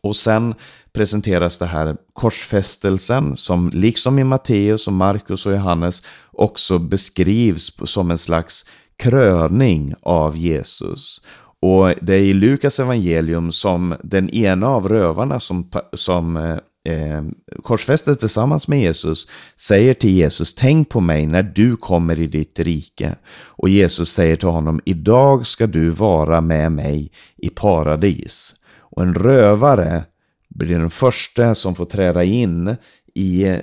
Och 0.02 0.16
sen 0.16 0.56
presenteras 0.94 1.58
det 1.58 1.66
här 1.66 1.98
korsfästelsen 2.14 3.38
som 3.38 3.70
liksom 3.74 4.20
i 4.20 4.24
Matteus 4.24 4.88
och 4.88 4.94
Markus 4.94 5.46
och 5.46 5.52
Johannes 5.52 6.04
också 6.32 6.80
beskrivs 6.80 7.72
som 7.86 8.12
en 8.12 8.18
slags 8.18 8.66
kröning 8.98 9.94
av 10.02 10.38
Jesus. 10.38 11.22
Och 11.60 11.94
det 12.02 12.14
är 12.14 12.20
i 12.20 12.34
Lukas 12.34 12.80
evangelium 12.80 13.52
som 13.52 13.96
den 14.04 14.30
ena 14.30 14.68
av 14.68 14.90
rövarna 14.90 15.40
som, 15.40 15.70
som 15.94 16.38
eh, 16.38 16.58
eh, 16.84 17.18
eh, 17.18 17.24
korsfästes 17.64 18.18
tillsammans 18.18 18.68
med 18.68 18.82
Jesus 18.82 19.28
säger 19.56 19.94
till 19.94 20.10
Jesus, 20.10 20.56
tänk 20.56 20.90
på 20.90 21.02
mig 21.02 21.26
när 21.26 21.44
du 21.44 21.76
kommer 21.76 22.20
i 22.20 22.28
ditt 22.28 22.60
rike. 22.60 23.16
Och 23.36 23.70
Jesus 23.70 24.10
säger 24.10 24.36
till 24.36 24.48
honom, 24.48 24.82
idag 24.86 25.48
ska 25.48 25.68
du 25.68 25.90
vara 25.90 26.42
med 26.42 26.72
mig 26.72 27.12
i 27.38 27.50
paradis. 27.50 28.56
Och 28.80 29.02
en 29.02 29.16
rövare 29.16 30.04
blir 30.50 30.80
den 30.80 30.90
första 30.90 31.56
som 31.56 31.76
får 31.76 31.86
träda 31.86 32.24
in 32.24 32.76
i, 33.16 33.58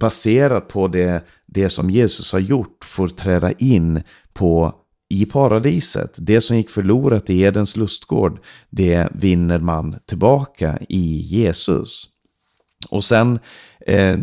baserat 0.00 0.68
på 0.68 0.88
det, 0.88 1.24
det 1.46 1.70
som 1.70 1.90
Jesus 1.90 2.32
har 2.32 2.40
gjort, 2.40 2.84
får 2.84 3.08
träda 3.08 3.52
in 3.52 4.02
på 4.32 4.74
i 5.08 5.26
paradiset. 5.26 6.14
Det 6.16 6.40
som 6.40 6.56
gick 6.56 6.70
förlorat 6.70 7.30
i 7.30 7.40
Edens 7.40 7.76
lustgård, 7.76 8.40
det 8.70 9.08
vinner 9.12 9.58
man 9.58 9.96
tillbaka 10.06 10.78
i 10.88 11.20
Jesus. 11.20 12.08
Och 12.88 13.04
sen 13.04 13.38
eh, 13.86 14.16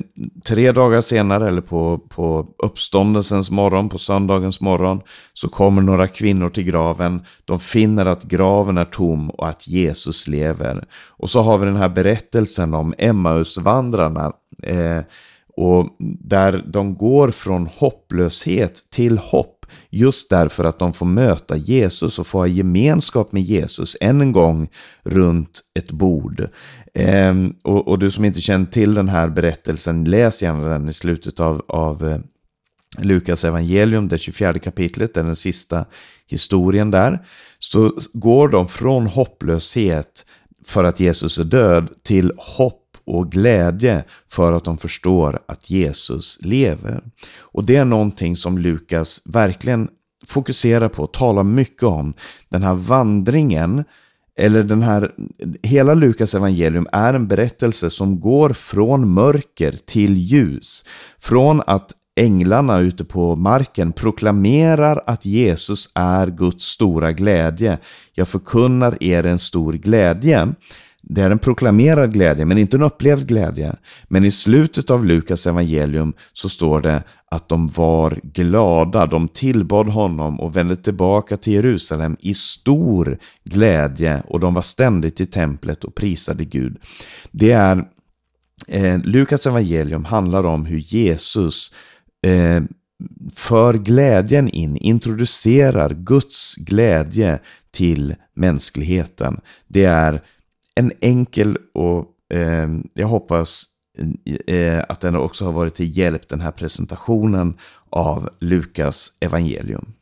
tre 0.45 0.71
dagar 0.71 1.01
senare, 1.01 1.47
eller 1.47 1.61
på, 1.61 1.97
på 2.09 2.47
uppståndelsens 2.57 3.51
morgon, 3.51 3.89
på 3.89 3.97
söndagens 3.97 4.61
morgon, 4.61 5.01
så 5.33 5.49
kommer 5.49 5.81
några 5.81 6.07
kvinnor 6.07 6.49
till 6.49 6.63
graven. 6.63 7.25
De 7.45 7.59
finner 7.59 8.05
att 8.05 8.23
graven 8.23 8.77
är 8.77 8.85
tom 8.85 9.29
och 9.29 9.47
att 9.47 9.67
Jesus 9.67 10.27
lever. 10.27 10.85
Och 11.07 11.29
så 11.29 11.41
har 11.41 11.57
vi 11.57 11.65
den 11.65 11.75
här 11.75 11.89
berättelsen 11.89 12.73
om 12.73 12.93
Emmausvandrarna. 12.97 14.33
Eh, 14.63 14.99
och 15.55 15.95
där 16.19 16.63
de 16.67 16.95
går 16.95 17.31
från 17.31 17.67
hopplöshet 17.77 18.89
till 18.89 19.17
hopp 19.17 19.61
just 19.89 20.29
därför 20.29 20.63
att 20.63 20.79
de 20.79 20.93
får 20.93 21.05
möta 21.05 21.57
Jesus 21.57 22.19
och 22.19 22.27
få 22.27 22.37
ha 22.37 22.47
gemenskap 22.47 23.31
med 23.31 23.41
Jesus 23.41 23.97
än 24.01 24.21
en 24.21 24.31
gång 24.31 24.69
runt 25.03 25.61
ett 25.73 25.91
bord. 25.91 26.49
Eh, 26.93 27.35
och, 27.63 27.87
och, 27.87 27.99
du 27.99 28.11
som 28.11 28.25
inte 28.25 28.41
känner 28.41 28.65
till 28.65 28.93
den 28.93 29.09
här 29.09 29.29
berättelsen, 29.29 30.03
läs 30.03 30.43
gärna 30.43 30.67
den 30.67 30.89
i 30.89 30.93
slutet 30.93 31.39
av, 31.39 31.65
av 31.67 32.07
eh, 32.07 32.19
Lukas 32.97 33.45
evangelium, 33.45 34.07
det 34.07 34.17
24 34.17 34.59
kapitlet, 34.59 35.13
den 35.13 35.35
sista 35.35 35.85
historien 36.27 36.91
där. 36.91 37.25
Så 37.59 37.91
går 38.13 38.49
de 38.49 38.67
från 38.67 39.07
hopplöshet 39.07 40.25
för 40.65 40.83
att 40.83 40.99
Jesus 40.99 41.37
är 41.37 41.43
död 41.43 41.89
till 42.03 42.33
hopp 42.37 42.77
och 43.05 43.31
glädje 43.31 44.03
för 44.29 44.53
att 44.53 44.63
de 44.63 44.77
förstår 44.77 45.39
att 45.45 45.69
Jesus 45.69 46.39
lever. 46.41 47.03
Och 47.39 47.65
det 47.65 47.75
är 47.75 47.85
någonting 47.85 48.35
som 48.35 48.57
Lukas 48.57 49.21
verkligen 49.25 49.89
fokuserar 50.27 50.89
på, 50.89 51.07
talar 51.07 51.43
mycket 51.43 51.83
om. 51.83 52.13
Den 52.49 52.63
här 52.63 52.73
vandringen, 52.73 53.83
eller 54.37 54.63
den 54.63 54.81
här, 54.81 55.11
hela 55.63 55.93
Lukas 55.93 56.35
evangelium 56.35 56.87
är 56.91 57.13
en 57.13 57.27
berättelse 57.27 57.89
som 57.89 58.19
går 58.19 58.49
från 58.49 59.13
mörker 59.13 59.71
till 59.85 60.17
ljus. 60.17 60.85
Från 61.19 61.61
att 61.67 61.91
änglarna 62.15 62.79
ute 62.79 63.03
på 63.03 63.35
marken 63.35 63.91
proklamerar 63.91 65.01
att 65.07 65.25
Jesus 65.25 65.91
är 65.95 66.27
Guds 66.27 66.65
stora 66.65 67.11
glädje. 67.11 67.77
Jag 68.13 68.27
förkunnar 68.27 69.03
er 69.03 69.25
en 69.25 69.39
stor 69.39 69.73
glädje. 69.73 70.53
Det 71.01 71.21
är 71.21 71.31
en 71.31 71.39
proklamerad 71.39 72.13
glädje, 72.13 72.45
men 72.45 72.57
inte 72.57 72.77
en 72.77 72.83
upplevd 72.83 73.27
glädje. 73.27 73.75
Men 74.07 74.25
i 74.25 74.31
slutet 74.31 74.91
av 74.91 75.05
Lukas 75.05 75.47
evangelium 75.47 76.13
så 76.33 76.49
står 76.49 76.81
det 76.81 77.03
att 77.31 77.49
de 77.49 77.67
var 77.67 78.19
glada. 78.23 79.05
De 79.05 79.27
tillbad 79.27 79.87
honom 79.87 80.39
och 80.39 80.55
vände 80.55 80.75
tillbaka 80.75 81.37
till 81.37 81.53
Jerusalem 81.53 82.17
i 82.19 82.33
stor 82.33 83.17
glädje 83.43 84.23
och 84.27 84.39
de 84.39 84.53
var 84.53 84.61
ständigt 84.61 85.21
i 85.21 85.25
templet 85.25 85.83
och 85.83 85.95
prisade 85.95 86.45
Gud. 86.45 86.77
Det 87.31 87.51
är 87.51 87.83
eh, 88.67 88.99
Lukas 88.99 89.47
evangelium 89.47 90.05
handlar 90.05 90.43
om 90.43 90.65
hur 90.65 90.77
Jesus 90.79 91.71
eh, 92.27 92.63
för 93.35 93.73
glädjen 93.73 94.49
in, 94.49 94.77
introducerar 94.77 95.93
Guds 95.93 96.55
glädje 96.55 97.39
till 97.71 98.15
mänskligheten. 98.33 99.41
Det 99.67 99.85
är 99.85 100.21
en 100.75 100.91
enkel 101.01 101.57
och 101.73 102.05
eh, 102.33 102.69
jag 102.93 103.07
hoppas 103.07 103.70
Eh, 104.47 104.83
att 104.89 105.01
den 105.01 105.15
också 105.15 105.45
har 105.45 105.51
varit 105.51 105.75
till 105.75 105.97
hjälp 105.97 106.29
den 106.29 106.41
här 106.41 106.51
presentationen 106.51 107.57
av 107.89 108.29
Lukas 108.39 109.11
evangelium. 109.19 109.93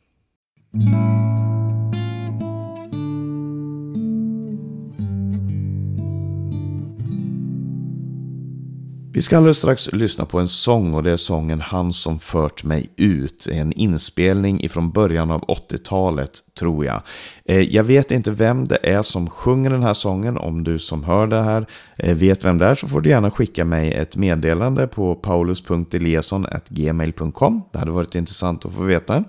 Vi 9.12 9.22
ska 9.22 9.36
alldeles 9.36 9.58
strax 9.58 9.92
lyssna 9.92 10.24
på 10.24 10.38
en 10.38 10.48
sång 10.48 10.94
och 10.94 11.02
det 11.02 11.10
är 11.10 11.16
sången 11.16 11.60
Han 11.60 11.92
som 11.92 12.18
fört 12.18 12.64
mig 12.64 12.92
ut. 12.96 13.46
En 13.46 13.72
inspelning 13.72 14.64
ifrån 14.64 14.90
början 14.90 15.30
av 15.30 15.40
80-talet 15.40 16.32
tror 16.60 16.84
jag. 16.84 17.02
Eh, 17.50 17.60
jag 17.60 17.84
vet 17.84 18.10
inte 18.10 18.30
vem 18.30 18.68
det 18.68 18.78
är 18.82 19.02
som 19.02 19.30
sjunger 19.30 19.70
den 19.70 19.82
här 19.82 19.94
sången. 19.94 20.38
Om 20.38 20.64
du 20.64 20.78
som 20.78 21.04
hör 21.04 21.26
det 21.26 21.42
här 21.42 21.66
eh, 21.98 22.16
vet 22.16 22.44
vem 22.44 22.58
det 22.58 22.66
är 22.66 22.74
så 22.74 22.88
får 22.88 23.00
du 23.00 23.10
gärna 23.10 23.30
skicka 23.30 23.64
mig 23.64 23.94
ett 23.94 24.16
meddelande 24.16 24.86
på 24.86 25.14
paulus.eliasson.gmail.com. 25.14 27.62
Det 27.72 27.78
hade 27.78 27.90
varit 27.90 28.14
intressant 28.14 28.64
att 28.64 28.72
få 28.72 28.82
veta. 28.82 29.24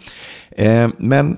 Eh, 0.50 0.90
men 0.98 1.38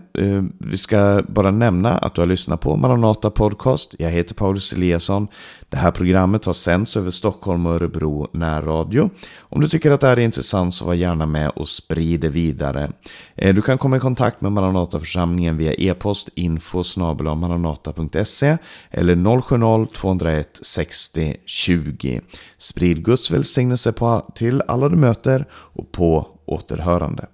vi 0.57 0.77
ska 0.77 1.23
bara 1.27 1.51
nämna 1.51 1.97
att 1.97 2.15
du 2.15 2.21
har 2.21 2.27
lyssnat 2.27 2.61
på 2.61 2.75
Maranata 2.75 3.29
Podcast. 3.29 3.95
Jag 3.99 4.09
heter 4.09 4.35
Paulus 4.35 4.73
Eliasson. 4.73 5.27
Det 5.69 5.77
här 5.77 5.91
programmet 5.91 6.45
har 6.45 6.53
sänds 6.53 6.97
över 6.97 7.11
Stockholm 7.11 7.65
och 7.65 7.73
Örebro 7.73 8.27
närradio. 8.33 9.09
Om 9.39 9.61
du 9.61 9.69
tycker 9.69 9.91
att 9.91 10.01
det 10.01 10.07
här 10.07 10.17
är 10.17 10.21
intressant 10.21 10.73
så 10.73 10.85
var 10.85 10.93
gärna 10.93 11.25
med 11.25 11.49
och 11.49 11.69
sprid 11.69 12.19
det 12.19 12.29
vidare. 12.29 12.91
Du 13.35 13.61
kan 13.61 13.77
komma 13.77 13.97
i 13.97 13.99
kontakt 13.99 14.41
med 14.41 14.51
Maranataförsamlingen 14.51 15.57
via 15.57 15.73
e-post 15.87 16.29
info 16.35 16.83
maranata.se 16.97 18.57
eller 18.91 19.15
070-201 19.15 20.43
60 20.61 21.35
20. 21.45 22.21
Sprid 22.57 23.05
Guds 23.05 23.31
välsignelse 23.31 23.93
på, 23.93 24.31
till 24.35 24.61
alla 24.67 24.89
du 24.89 24.95
möter 24.95 25.45
och 25.51 25.91
på 25.91 26.27
återhörande. 26.45 27.27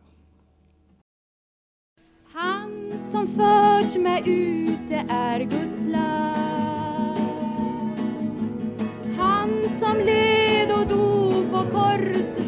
Han 2.34 2.94
som 3.12 3.28
fört 3.28 3.96
mig 4.02 4.24
ute 4.26 5.06
är 5.10 5.40
Guds 5.40 5.88
lag. 5.88 7.20
Han 9.18 9.64
som 9.80 9.98
led 9.98 10.72
och 10.72 10.88
dog 10.88 11.52
på 11.52 11.72
korset 11.72 12.39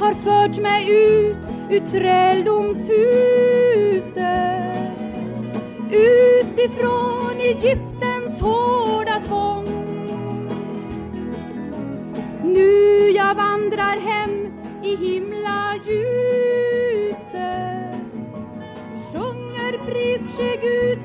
har 0.00 0.14
fört 0.14 0.58
mig 0.58 0.90
ut 0.90 1.36
ur 1.70 1.80
träldomshuset 1.86 2.88
utifrån 5.90 7.40
Egyptens 7.40 8.40
hårda 8.40 9.20
tvång. 9.26 9.64
Nu 12.44 13.10
jag 13.10 13.34
vandrar 13.34 14.00
hem 14.00 14.52
i 14.82 14.96
himlaljuset 14.96 15.98
sjunger 19.12 19.78
pris 19.86 20.38
Gud 20.62 20.97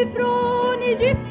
utifrån 0.00 0.82
Egyptens 0.82 1.29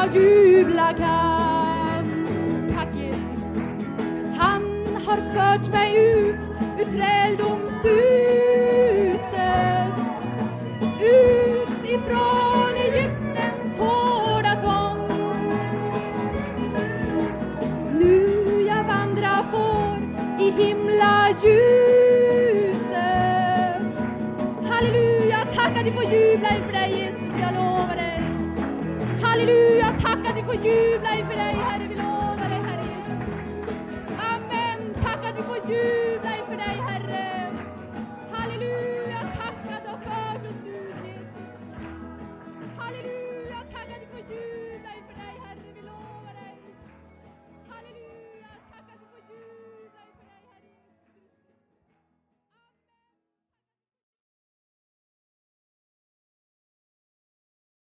jag 0.00 0.14
jubla 0.14 0.92
kan. 0.92 2.04
Tack 2.74 2.88
Jesus, 2.96 3.44
han 4.38 4.62
har 5.06 5.16
fört 5.16 5.72
mig 5.72 5.96
ut 5.96 6.40
ur 6.78 6.84
träldomshus 6.90 8.39
for 30.50 30.66
you. 30.66 31.09